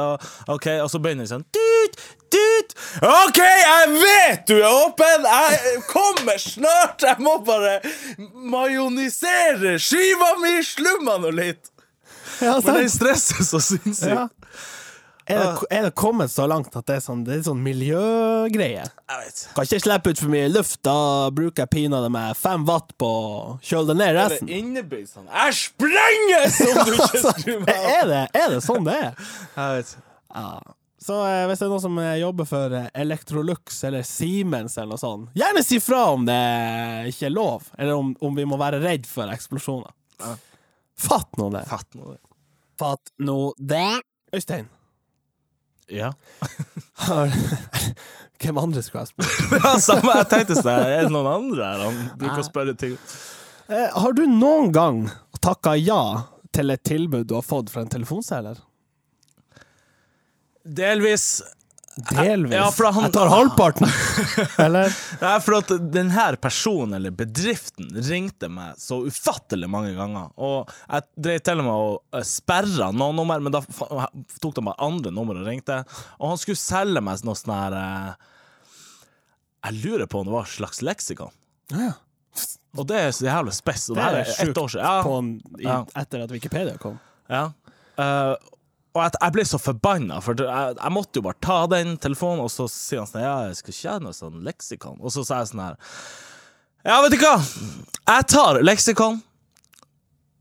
OK, 0.48 0.68
og 0.82 0.90
så 0.90 1.00
begynner 1.04 1.28
det 1.28 1.32
sånn 1.36 1.46
Dut, 1.54 2.00
dut. 2.34 2.74
OK, 3.06 3.40
jeg 3.46 3.94
vet 4.02 4.48
du 4.50 4.56
er 4.58 4.68
åpen! 4.72 5.28
Jeg 5.30 5.84
kommer 5.92 6.42
snart! 6.42 7.06
Jeg 7.06 7.22
må 7.24 7.38
bare 7.46 7.78
majonisere 8.68 9.78
skiva 9.82 10.34
mi! 10.42 10.58
Slumma 10.66 11.18
nå 11.22 11.32
litt! 11.36 11.70
ja, 12.42 12.58
Men 12.66 12.82
den 12.84 12.90
stresser 12.92 13.44
så 13.46 13.62
sinnssykt. 13.64 14.12
ja. 14.12 14.28
Er, 15.28 15.40
det, 15.44 15.68
er 15.76 15.84
det 15.88 15.92
kommet 16.00 16.32
så 16.32 16.46
langt 16.48 16.76
at 16.80 16.86
det 16.88 16.96
er 16.98 17.04
sånn, 17.04 17.24
det 17.28 17.36
er 17.36 17.42
sånn 17.50 17.60
miljøgreie? 17.66 18.86
Jeg 18.88 19.22
vet. 19.26 19.42
Kan 19.58 19.68
ikke 19.68 19.80
slippe 19.84 20.14
ut 20.14 20.22
for 20.24 20.32
mye 20.34 20.48
luft, 20.52 20.80
da 20.88 20.96
bruker 21.36 21.66
jeg 21.66 21.72
pinadø 21.74 22.10
med 22.14 22.38
fem 22.40 22.64
watt 22.68 22.94
på 23.02 23.10
å 23.12 23.36
kjøle 23.66 23.92
det 23.92 23.98
ned 24.00 24.14
Det 24.18 24.24
resten. 24.24 24.50
er 24.52 24.62
innebygd 24.64 25.12
sånn 25.12 25.28
Jeg 25.32 25.58
sprenges 25.60 26.60
om 26.64 26.80
du 26.88 26.94
ikke 26.96 27.22
skrur 27.26 27.62
meg 27.66 27.76
av! 27.76 27.88
Er 27.98 28.10
det, 28.14 28.24
er 28.42 28.50
det 28.56 28.64
sånn 28.66 28.88
det 28.88 28.98
er? 29.10 29.30
Jeg 29.60 29.78
vet. 29.82 29.96
Ja. 30.38 30.50
Så 31.08 31.18
eh, 31.24 31.44
hvis 31.48 31.60
det 31.62 31.68
er 31.68 31.72
noen 31.72 31.84
som 31.84 32.00
eh, 32.02 32.14
jobber 32.20 32.48
for 32.50 32.74
eh, 32.76 32.88
Electrolux 33.00 33.78
eller 33.88 34.04
Siemens 34.08 34.74
eller 34.80 34.96
noe 34.96 35.00
sånt, 35.02 35.30
gjerne 35.38 35.62
si 35.64 35.78
fra 35.84 36.02
om 36.16 36.26
det 36.28 36.40
ikke 37.12 37.30
er 37.30 37.36
lov, 37.36 37.68
eller 37.78 37.94
om, 38.00 38.10
om 38.26 38.36
vi 38.36 38.48
må 38.50 38.58
være 38.60 38.82
redd 38.84 39.06
for 39.08 39.30
eksplosjoner. 39.32 39.94
Ja. 40.24 40.34
Fatt 40.98 41.38
nå 41.38 41.52
det. 41.54 41.62
Fatt 41.70 41.94
nå 41.96 42.10
det. 42.16 42.20
Fatt 42.82 43.12
nå 43.24 43.38
det. 43.58 43.86
Øystein, 44.36 44.66
Ja. 45.92 46.14
hvem 48.42 48.58
andre 48.62 48.84
skulle 48.86 49.06
jeg 49.06 49.14
spurt? 49.14 49.52
ja 49.64 49.74
samme, 49.82 50.14
jeg 50.20 50.30
tenkte 50.32 50.60
sånn 50.60 50.72
Er 50.86 51.08
det 51.08 51.14
noen 51.14 51.30
andre 51.32 51.72
her 51.72 51.84
han 51.88 52.00
bruker 52.20 52.44
å 52.44 52.48
spørre 52.48 52.76
ting? 52.78 52.96
Eh, 53.68 53.90
har 53.92 54.16
du 54.16 54.24
noen 54.30 54.72
gang 54.76 55.06
takka 55.44 55.76
ja 55.80 56.02
til 56.56 56.72
et 56.74 56.84
tilbud 56.88 57.28
du 57.28 57.36
har 57.38 57.46
fått 57.46 57.72
fra 57.74 57.84
en 57.84 57.92
telefonselger? 57.92 58.60
Delvis. 60.68 61.42
Delvis. 61.98 62.54
Ja, 62.54 62.68
for 62.72 62.92
han- 62.94 63.08
jeg 63.08 63.14
tar 63.16 63.30
halvparten. 63.32 63.90
eller? 64.66 64.94
Nei, 65.22 65.34
for 65.42 65.58
at 65.58 65.72
denne 65.92 66.26
personen 66.42 66.94
eller 67.00 67.12
bedriften 67.18 67.90
ringte 68.06 68.50
meg 68.54 68.78
så 68.78 69.00
ufattelig 69.08 69.70
mange 69.74 69.96
ganger. 69.98 70.30
Og 70.38 70.70
jeg 70.92 71.08
drev 71.28 71.40
til 71.48 71.64
og 71.64 71.66
med 71.66 71.74
og 71.74 72.20
eh, 72.20 72.26
sperra 72.30 72.92
noen 72.94 73.18
nummer, 73.18 73.42
men 73.42 73.56
da 73.56 73.64
tok 73.66 74.56
de 74.60 74.66
bare 74.70 74.78
andre 74.86 75.12
nummer 75.16 75.40
og 75.42 75.50
ringte. 75.50 75.80
Og 76.20 76.34
han 76.36 76.42
skulle 76.42 76.62
selge 76.62 77.02
meg 77.02 77.24
noe 77.26 77.40
sånn 77.40 77.56
her 77.58 77.78
eh, 77.82 78.12
Jeg 79.68 79.80
lurer 79.84 80.06
på 80.08 80.22
om 80.22 80.28
det 80.30 80.36
var 80.38 80.46
et 80.46 80.54
slags 80.54 80.84
leksikon. 80.86 81.34
Ja. 81.74 81.88
ja. 81.90 81.96
Og 82.78 82.86
det 82.88 83.00
er 83.08 83.10
så 83.16 83.26
jævlig 83.26 83.56
spess. 83.58 83.88
Og 83.90 83.98
Det 83.98 84.04
det 84.04 84.12
er 84.12 84.20
er 84.20 84.28
ett 84.30 84.38
sjukt 84.38 84.62
år 84.62 84.70
siden. 84.70 84.86
Ja. 84.86 85.18
en, 85.18 85.32
i, 85.58 85.64
Ja. 85.66 85.80
etter 86.04 86.24
at 86.28 86.32
Wikipedia 86.36 86.78
kom. 86.78 87.00
Ja. 87.30 87.48
Eh, 87.98 88.36
og 88.98 89.04
jeg, 89.06 89.14
jeg 89.22 89.36
ble 89.36 89.46
så 89.46 89.60
forbanna, 89.62 90.20
for 90.26 90.42
jeg, 90.42 90.76
jeg 90.80 90.94
måtte 90.96 91.20
jo 91.22 91.26
bare 91.28 91.40
ta 91.44 91.60
den 91.72 91.96
telefonen, 92.02 92.44
og 92.46 92.52
så 92.54 92.68
sier 92.72 93.04
han 93.04 93.10
sånn 93.10 93.24
Ja, 93.26 93.36
jeg 93.50 93.60
skal 93.62 93.76
ikke 93.76 93.94
ha 93.94 94.04
noe 94.04 94.18
sånn 94.18 94.44
leksikon. 94.48 95.00
Og 95.00 95.14
så 95.14 95.24
sa 95.28 95.42
jeg 95.44 95.52
sånn 95.54 95.64
her 95.64 95.80
Ja, 96.88 97.00
vet 97.06 97.14
du 97.14 97.20
hva? 97.22 97.36
Jeg 98.08 98.30
tar 98.34 98.62
leksikon 98.66 99.22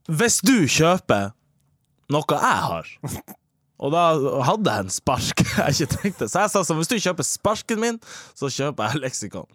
hvis 0.07 0.39
du 0.47 0.69
kjøper 0.71 1.33
noe 2.15 2.37
jeg 2.39 2.61
har. 2.63 2.91
Og 3.83 3.91
da 3.93 4.05
hadde 4.47 4.73
jeg 4.73 4.87
en 4.87 4.93
spark 4.95 5.43
jeg 5.59 5.75
ikke 5.75 5.97
trengte. 5.97 6.29
Så 6.31 6.45
jeg 6.45 6.53
sa 6.53 6.63
sånn 6.65 6.79
Hvis 6.81 6.93
du 6.93 6.97
kjøper 7.03 7.27
sparken 7.27 7.83
min, 7.83 7.99
så 8.39 8.51
kjøper 8.53 8.93
jeg 8.95 9.03
leksikon. 9.03 9.49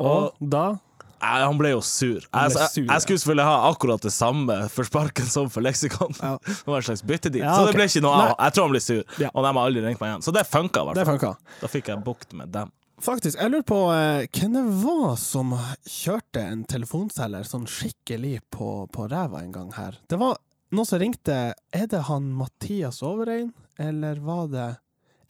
Og 0.00 0.32
da 0.40 0.78
Nei, 1.20 1.40
han 1.42 1.58
ble 1.58 1.70
jo 1.72 1.80
sur. 1.82 2.20
Jeg, 2.20 2.30
ble 2.30 2.42
jeg, 2.62 2.70
sur, 2.72 2.82
jeg, 2.82 2.88
jeg 2.92 3.02
skulle 3.04 3.18
selvfølgelig 3.22 3.46
ha 3.48 3.56
akkurat 3.72 4.04
det 4.06 4.12
samme 4.14 4.56
for 4.70 4.86
sparken 4.88 5.26
som 5.26 5.48
for 5.50 5.64
leksikon. 5.66 6.14
Ja. 6.22 6.34
Det 6.46 6.66
var 6.70 6.76
en 6.82 6.86
slags 6.88 7.02
byttedeal. 7.02 7.44
Ja, 7.46 7.54
Så 7.58 7.66
det 7.66 7.74
ble 7.78 7.86
ikke 7.90 8.02
noe 8.04 8.16
av. 8.22 8.34
Jeg 8.38 8.54
tror 8.56 8.68
han 8.68 8.74
ble 8.76 8.82
sur, 8.84 9.02
Ja. 9.18 9.30
og 9.34 9.42
de 9.44 9.52
har 9.52 9.62
aldri 9.66 9.82
ringt 9.86 10.00
meg 10.02 10.12
igjen. 10.12 10.22
Så 10.28 10.34
det 10.36 10.44
funka, 10.46 10.82
i 10.82 10.88
hvert 10.90 11.00
Det 11.00 11.06
fall. 11.08 11.18
funka. 11.18 11.54
Da 11.62 11.70
fikk 11.72 11.90
jeg 11.92 12.04
bukt 12.06 12.32
med 12.38 12.52
dem. 12.54 12.70
Faktisk, 12.98 13.38
jeg 13.38 13.50
lurer 13.52 13.62
på 13.62 13.76
eh, 13.94 14.24
hvem 14.34 14.56
det 14.56 14.64
var 14.82 15.12
som 15.22 15.52
kjørte 15.86 16.42
en 16.42 16.64
telefonselger 16.66 17.46
sånn 17.46 17.66
skikkelig 17.70 18.40
på, 18.50 18.70
på 18.90 19.06
ræva 19.12 19.42
en 19.44 19.52
gang 19.54 19.68
her. 19.76 19.98
Det 20.10 20.18
var 20.18 20.34
noen 20.74 20.86
som 20.88 20.98
ringte 21.00 21.36
Er 21.54 21.86
det 21.88 22.00
han 22.10 22.26
Mathias 22.34 22.98
Overein? 23.06 23.52
eller 23.78 24.18
var 24.26 24.48
det 24.50 24.66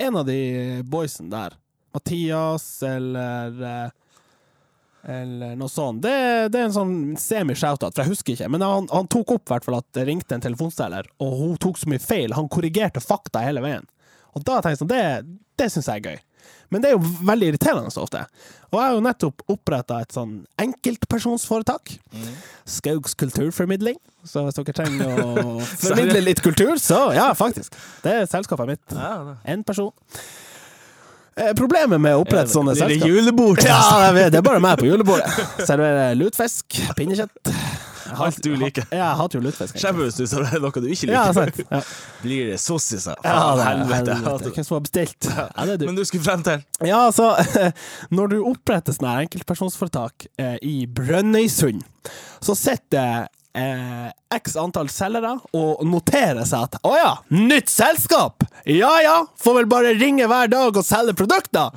en 0.01 0.16
av 0.16 0.24
de 0.24 0.81
boysen 0.88 1.29
der? 1.29 1.59
Mathias, 1.92 2.83
eller 2.83 3.62
eh, 3.62 3.90
eller 5.06 5.54
noe 5.58 5.70
sånt. 5.70 6.02
Det, 6.02 6.14
det 6.52 6.61
er 6.61 6.68
en 6.68 6.74
sånn 6.74 6.96
semi-shoutout, 7.20 7.94
for 7.94 8.02
jeg 8.04 8.12
husker 8.12 8.34
ikke. 8.34 8.48
Men 8.52 8.64
han, 8.66 8.88
han 8.92 9.11
tok 9.11 9.37
opp 9.37 9.52
hvert 9.52 9.68
fall 9.68 9.78
at 9.78 9.88
det 9.96 10.06
ringte 10.08 10.34
en 10.37 10.44
telefonsteller, 10.44 11.08
og 11.22 11.37
hun 11.38 11.58
tok 11.62 11.78
så 11.80 11.90
mye 11.90 12.02
feil. 12.02 12.34
Han 12.37 12.50
korrigerte 12.52 13.02
fakta 13.04 13.44
hele 13.46 13.62
veien. 13.64 13.87
Og 14.37 14.42
da 14.44 14.58
tenkte 14.58 14.74
jeg 14.74 14.82
sånn, 14.82 14.90
det, 14.92 15.38
det 15.58 15.70
syns 15.72 15.88
jeg 15.90 16.02
er 16.02 16.11
gøy. 16.12 16.24
Men 16.72 16.82
det 16.84 16.90
er 16.90 16.98
jo 16.98 17.12
veldig 17.24 17.46
irriterende 17.48 17.92
så 17.92 18.02
ofte. 18.04 18.20
Og 18.68 18.76
jeg 18.76 18.84
har 18.84 18.96
jo 18.96 19.04
nettopp 19.04 19.44
oppretta 19.54 20.02
et 20.04 20.12
sånn 20.12 20.34
enkeltpersonsforetak. 20.61 21.94
Skaugs 22.68 23.16
kulturformidling. 23.18 23.96
Så 24.28 24.42
hvis 24.44 24.58
dere 24.58 24.76
trenger 24.76 25.22
å 25.24 25.54
formidle 25.87 26.20
litt 26.26 26.42
kultur, 26.44 26.74
så 26.82 27.06
ja, 27.16 27.30
faktisk. 27.38 27.76
Det 28.04 28.12
er 28.12 28.28
selskapet 28.28 28.74
mitt. 28.74 28.84
Ja. 28.92 29.38
Én 29.48 29.64
person. 29.64 29.94
Eh, 31.38 31.53
Problemet 31.59 32.01
med 32.03 32.16
å 32.18 32.22
opprette 32.24 32.51
sånne 32.53 32.74
selskap 32.74 32.90
det 32.98 33.03
er 33.05 33.12
julebord? 33.14 33.61
ja, 33.62 34.12
det 34.31 34.35
er 34.40 34.42
bare 34.46 34.61
meg 34.62 34.81
på 34.81 34.88
julebordet. 34.90 35.29
Serverer 35.68 36.16
lutfisk, 36.18 36.81
pinnekjøtt. 36.98 37.53
Alt 38.18 38.38
du 38.40 38.55
liker. 38.57 38.87
Ja, 38.88 39.11
jeg 39.11 39.16
hater 39.20 39.37
jo 39.38 39.42
lutfisk. 39.44 39.74
egentlig. 39.74 39.83
Skjebne 39.85 40.07
hvis 40.09 40.16
du 40.16 40.24
serverer 40.31 40.62
noe 40.64 40.81
du 40.81 40.87
ikke 40.88 41.11
Ja, 41.12 41.27
liker. 41.29 41.51
sant. 41.53 41.59
Ja, 41.70 41.81
Blir 42.22 42.46
det 42.51 42.59
sossiser? 42.64 43.18
ja 43.22 43.42
det 43.59 43.66
helvete. 43.68 44.14
helvete. 44.16 44.53
Hvem 44.57 44.64
som 44.66 44.74
har 44.79 44.85
bestilt? 44.87 45.29
Ja, 45.29 45.44
er 45.66 45.77
du. 45.77 45.85
Men 45.90 45.94
du 46.01 46.05
skulle 46.09 46.24
frem 46.24 46.42
til 46.46 46.64
Ja, 46.88 47.03
altså, 47.11 47.35
når 48.16 48.33
du 48.33 48.38
oppretter 48.48 48.96
sånne 48.96 49.12
enkeltpersonsforetak 49.27 50.27
eh, 50.40 50.57
i 50.64 50.87
Brønnøysund, 50.88 51.85
så 52.40 52.57
sitter 52.57 53.29
eh, 53.59 54.09
x 54.38 54.57
antall 54.61 54.90
selgere 54.92 55.35
og 55.57 55.83
noterer 55.88 56.47
seg 56.49 56.68
at 56.68 56.79
å 56.87 56.94
ja, 56.99 57.12
nytt 57.35 57.71
selskap! 57.73 58.47
Ja 58.68 58.92
ja, 59.05 59.18
får 59.40 59.61
vel 59.62 59.71
bare 59.71 59.97
ringe 59.99 60.29
hver 60.31 60.51
dag 60.53 60.79
og 60.79 60.87
selge 60.87 61.16
produkter! 61.18 61.75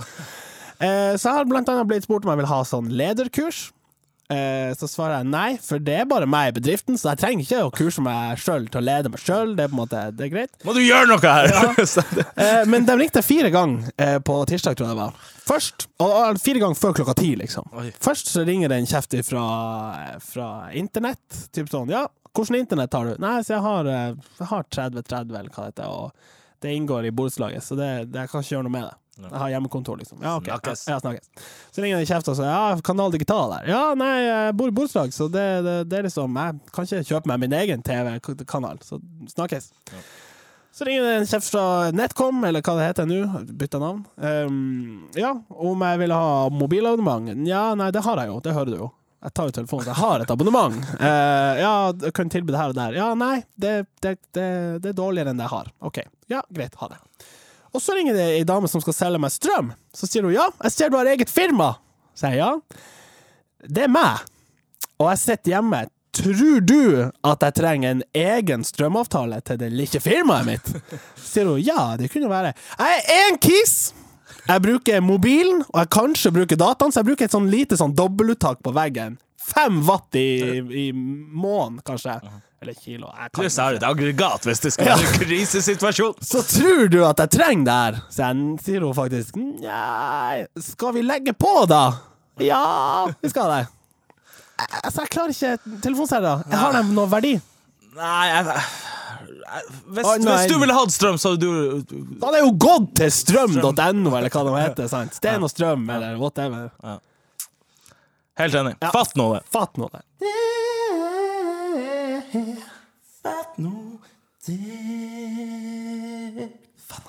Eh, 0.82 1.14
så 1.18 1.28
jeg 1.30 1.38
har 1.38 1.50
blant 1.50 1.70
annet 1.70 1.90
blitt 1.90 2.08
spurt 2.08 2.26
om 2.26 2.34
jeg 2.34 2.42
vil 2.42 2.52
ha 2.52 2.64
sånn 2.66 2.90
lederkurs. 2.98 3.70
Eh, 4.32 4.72
så 4.80 4.88
svarer 4.88 5.18
jeg 5.20 5.28
nei, 5.32 5.50
for 5.60 5.82
det 5.84 5.96
er 6.02 6.08
bare 6.08 6.28
meg 6.30 6.52
i 6.52 6.56
bedriften, 6.56 6.96
så 7.00 7.12
jeg 7.12 7.20
trenger 7.20 7.44
ikke 7.44 7.64
å 7.66 7.72
kurse 7.76 8.04
meg 8.06 8.40
sjøl 8.40 8.70
til 8.72 8.80
å 8.80 8.86
lede 8.86 9.12
meg 9.12 9.20
sjøl. 9.20 9.56
Det 9.58 9.66
er 9.66 9.74
på 9.74 9.88
det 9.92 10.28
er 10.28 10.32
greit. 10.32 10.54
Må 10.68 10.76
du 10.78 10.82
gjøre 10.84 11.10
noe 11.12 11.22
her?! 11.26 11.52
Ja. 11.52 11.70
Eh, 12.42 12.64
men 12.70 12.86
de 12.88 12.94
ringte 12.98 13.22
fire 13.26 13.50
ganger 13.54 13.90
eh, 14.02 14.18
på 14.24 14.34
tirsdag, 14.50 14.76
tror 14.78 14.88
jeg 14.88 14.96
det 14.96 15.02
var. 15.02 15.18
Først, 15.46 15.86
og, 16.02 16.40
fire 16.42 16.62
ganger 16.64 16.80
før 16.80 16.96
klokka 16.98 17.16
ti, 17.20 17.32
liksom. 17.38 17.68
Først 18.02 18.32
så 18.32 18.44
ringer 18.48 18.72
det 18.72 18.80
en 18.82 18.90
kjeft 18.90 19.16
fra, 19.28 19.44
fra 20.26 20.48
internett. 20.78 21.42
Typ 21.54 21.70
sånn, 21.72 21.92
ja, 21.94 22.06
hvordan 22.32 22.62
internett 22.62 22.98
har 22.98 23.10
du? 23.10 23.14
Nei, 23.22 23.36
så 23.46 23.58
jeg 23.58 23.66
har, 23.66 23.90
jeg 23.92 24.50
har 24.54 24.68
3030, 24.78 25.36
eller 25.42 25.52
hva 25.52 25.68
det 25.68 25.74
heter, 25.74 25.92
og 25.92 26.64
det 26.64 26.76
inngår 26.78 27.10
i 27.10 27.14
borettslaget, 27.16 27.66
så 27.66 27.78
det, 27.78 27.92
det, 28.12 28.24
jeg 28.24 28.32
kan 28.32 28.46
ikke 28.46 28.56
gjøre 28.56 28.68
noe 28.70 28.76
med 28.78 28.88
det. 28.88 29.01
Jeg 29.20 29.38
har 29.38 29.50
hjemmekontor, 29.52 29.98
liksom. 30.00 30.22
Ja, 30.24 30.38
ok. 30.40 30.48
Snakkes. 30.48 30.88
Ja, 30.88 30.94
ja, 30.94 31.00
snakkes. 31.00 31.30
Så 31.72 31.84
ringer 31.84 32.00
det 32.00 32.06
en 32.06 32.10
kjeft 32.10 32.30
og 32.32 32.38
sier 32.40 32.48
ja, 32.48 32.80
Kanal 32.86 33.12
Digital 33.14 33.52
der. 33.52 33.68
Ja, 33.70 33.82
nei, 34.00 34.12
jeg 34.24 34.56
bor 34.58 34.72
i 34.72 34.76
borettslag, 34.76 35.12
så 35.14 35.28
det, 35.32 35.46
det, 35.68 35.76
det 35.92 36.00
er 36.00 36.08
liksom 36.08 36.40
Jeg 36.40 36.60
kan 36.72 36.88
ikke 36.88 37.04
kjøpe 37.10 37.32
meg 37.32 37.42
min 37.44 37.56
egen 37.60 37.84
TV-kanal, 37.86 38.80
så 38.88 39.02
snakkes. 39.34 39.72
Så 40.72 40.88
ringer 40.88 41.04
det 41.04 41.16
en 41.20 41.28
kjeft 41.28 41.52
fra 41.52 41.66
NetCom, 41.92 42.40
eller 42.48 42.64
hva 42.64 42.78
det 42.80 42.88
heter 42.88 43.10
nå. 43.10 43.20
Bytta 43.60 43.82
navn. 43.84 44.06
Um, 44.16 45.10
ja, 45.20 45.34
om 45.50 45.84
jeg 45.84 46.02
vil 46.06 46.16
ha 46.16 46.48
mobilabonnement? 46.56 47.44
Ja, 47.48 47.66
nei, 47.76 47.92
det 47.92 48.06
har 48.08 48.24
jeg 48.24 48.32
jo. 48.32 48.40
Det 48.46 48.56
hører 48.56 48.72
du 48.72 48.80
jo. 48.80 48.90
Jeg 49.22 49.36
tar 49.38 49.52
jo 49.52 49.54
telefonen, 49.54 49.92
jeg 49.92 50.00
har 50.00 50.24
et 50.24 50.32
abonnement. 50.34 50.80
Uh, 50.96 51.60
ja, 51.66 51.74
jeg 52.08 52.16
kan 52.18 52.32
tilby 52.32 52.56
det 52.56 52.64
her 52.64 52.72
og 52.72 52.80
der. 52.80 52.96
Ja, 52.98 53.12
nei, 53.20 53.44
det, 53.60 53.76
det, 54.02 54.16
det, 54.32 54.48
det 54.82 54.96
er 54.96 54.98
dårligere 54.98 55.36
enn 55.36 55.44
det 55.44 55.50
jeg 55.50 55.56
har. 55.60 55.76
OK. 55.92 56.02
Ja, 56.32 56.42
greit. 56.50 56.80
Ha 56.80 56.90
det. 56.96 57.02
Og 57.72 57.82
så 57.84 57.96
ringer 57.96 58.18
det 58.18 58.28
ei 58.36 58.44
dame 58.48 58.68
som 58.68 58.84
skal 58.84 58.96
selge 58.96 59.22
meg 59.22 59.32
strøm. 59.34 59.72
Så 59.96 60.10
sier 60.10 60.28
hun 60.28 60.36
ja, 60.36 60.50
jeg 60.66 60.76
ser 60.76 60.92
du 60.92 61.00
har 61.00 61.10
eget 61.12 61.32
firma. 61.32 61.74
Så 62.14 62.26
sier 62.26 62.36
jeg 62.36 62.44
ja. 62.44 62.52
Det 63.68 63.88
er 63.88 63.94
meg. 63.94 64.28
Og 65.00 65.10
jeg 65.12 65.22
sitter 65.22 65.56
hjemme. 65.56 65.86
Tror 66.12 66.60
du 66.68 66.82
at 67.24 67.44
jeg 67.46 67.56
trenger 67.56 67.94
en 67.96 68.02
egen 68.20 68.66
strømavtale 68.68 69.40
til 69.48 69.60
det 69.62 69.70
lille 69.72 70.02
firmaet 70.04 70.48
mitt? 70.50 70.72
Sier 71.16 71.48
hun 71.48 71.62
ja, 71.64 71.94
det 72.00 72.12
kunne 72.12 72.32
være. 72.32 72.52
Jeg 72.76 73.00
er 73.00 73.28
én 73.30 73.40
kis! 73.42 73.94
Jeg 74.42 74.64
bruker 74.64 75.04
mobilen, 75.06 75.62
og 75.70 75.78
jeg 75.84 75.92
kanskje 75.94 76.32
bruker 76.34 76.60
dataen, 76.60 76.92
så 76.92 77.02
jeg 77.02 77.12
bruker 77.12 77.28
et 77.28 77.36
sånn 77.36 77.50
lite 77.52 77.78
sånn 77.80 77.94
dobbeltuttak 77.96 78.60
på 78.66 78.74
veggen. 78.76 79.16
Fem 79.42 79.82
watt 79.88 80.16
i, 80.16 80.30
i 80.60 80.86
måneden, 80.94 81.82
kanskje. 81.86 82.20
Eller 82.62 82.74
kilo. 82.78 83.08
Du 83.10 83.18
sa 83.18 83.30
Pluss 83.34 83.56
det 83.58 83.82
er 83.82 83.88
aggregat 83.90 84.46
hvis 84.46 84.60
det 84.62 84.72
skal 84.76 84.92
være 84.92 85.08
en 85.08 85.16
krisesituasjon. 85.24 86.20
så 86.22 86.44
tror 86.46 86.92
du 86.94 87.00
at 87.08 87.24
jeg 87.24 87.34
trenger 87.34 87.66
det 87.66 87.78
her? 87.80 88.00
Så 88.14 88.28
jeg, 88.28 88.58
sier 88.68 88.86
hun 88.86 88.94
faktisk 88.94 89.40
Nei, 89.42 90.46
skal 90.62 90.94
vi 90.94 91.02
legge 91.02 91.34
på, 91.34 91.56
da? 91.70 91.82
Ja, 92.42 93.10
vi 93.22 93.34
skal 93.34 93.50
det. 93.56 93.64
Altså, 94.62 95.02
jeg 95.02 95.14
klarer 95.16 95.34
ikke 95.34 95.78
telefonselgere. 95.82 96.46
Har 96.62 96.78
dem 96.78 96.94
noe 96.94 97.10
verdi. 97.10 97.34
Nei, 97.98 98.24
jeg, 98.30 98.62
hvis, 99.92 100.06
Å, 100.06 100.16
hvis 100.22 100.48
du 100.48 100.60
ville 100.62 100.76
hatt 100.76 100.94
strøm, 100.94 101.18
så 101.20 101.34
hadde 101.34 101.48
du 101.50 101.96
Da 102.22 102.30
hadde 102.30 102.40
jeg 102.40 102.46
jo 102.46 102.54
gått 102.62 102.92
til 103.02 103.12
strøm.no, 103.18 104.14
eller 104.16 104.30
hva 104.32 104.44
det 104.48 104.62
heter. 104.62 104.92
sant? 104.92 105.18
Sten 105.18 105.44
og 105.44 105.52
strøm, 105.52 105.90
eller 105.92 106.20
whatever. 106.22 106.70
Helt 108.40 108.56
enig. 108.56 108.76
Ja. 108.80 108.92
Fatt 108.92 109.16
nå 109.16 109.34
det. 109.34 109.42
Fatt 109.52 109.78
nå 109.78 109.90
det. 109.92 110.02
Fatt 113.22 113.58
nå 113.58 113.74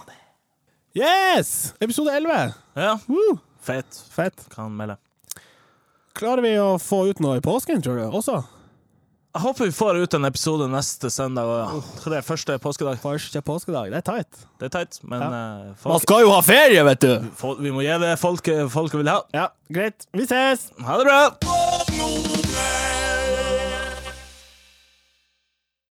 det. 0.06 0.18
Yes! 0.92 1.74
Episode 1.80 2.12
11. 2.16 2.52
Ja. 2.74 2.98
Woo! 3.06 3.38
Fett. 3.60 4.04
Fett. 4.10 4.48
Kan 4.52 4.76
melde. 4.76 4.96
Klarer 6.12 6.42
vi 6.44 6.56
å 6.60 6.74
få 6.82 7.06
ut 7.08 7.22
noe 7.24 7.38
i 7.38 7.44
påsken, 7.44 7.80
tror 7.82 7.96
du? 7.96 8.04
Også? 8.12 8.42
Jeg 9.32 9.40
håper 9.46 9.64
vi 9.64 9.72
får 9.72 9.96
ut 10.02 10.14
en 10.18 10.28
episode 10.28 10.66
neste 10.68 11.08
søndag. 11.10 11.48
Og 11.48 11.60
ja. 11.62 11.78
Tror 12.02 12.12
det 12.12 12.18
er 12.18 12.26
første 12.26 12.58
påskedag. 12.60 12.98
Første 13.00 13.40
påskedag. 13.40 13.88
Det 13.94 14.02
er 14.02 14.04
tight. 14.04 14.42
Det 14.60 14.68
er 14.68 14.74
teit, 14.76 14.98
men 15.08 15.22
eh, 15.24 15.32
Man 15.32 15.78
folk, 15.80 16.04
skal 16.04 16.26
jo 16.26 16.34
ha 16.34 16.42
ferie, 16.44 16.84
vet 16.84 17.00
du! 17.06 17.30
folk, 17.40 17.64
vi 17.64 17.72
må 17.72 17.80
gi 17.86 17.96
det 18.04 18.12
folket 18.20 18.68
folk 18.74 18.92
vil 19.00 19.08
ha. 19.08 19.22
Ja, 19.32 19.48
greit. 19.72 20.04
Vi 20.12 20.28
ses! 20.28 20.68
Ha 20.84 21.00
det 21.00 21.08
bra! 21.08 22.81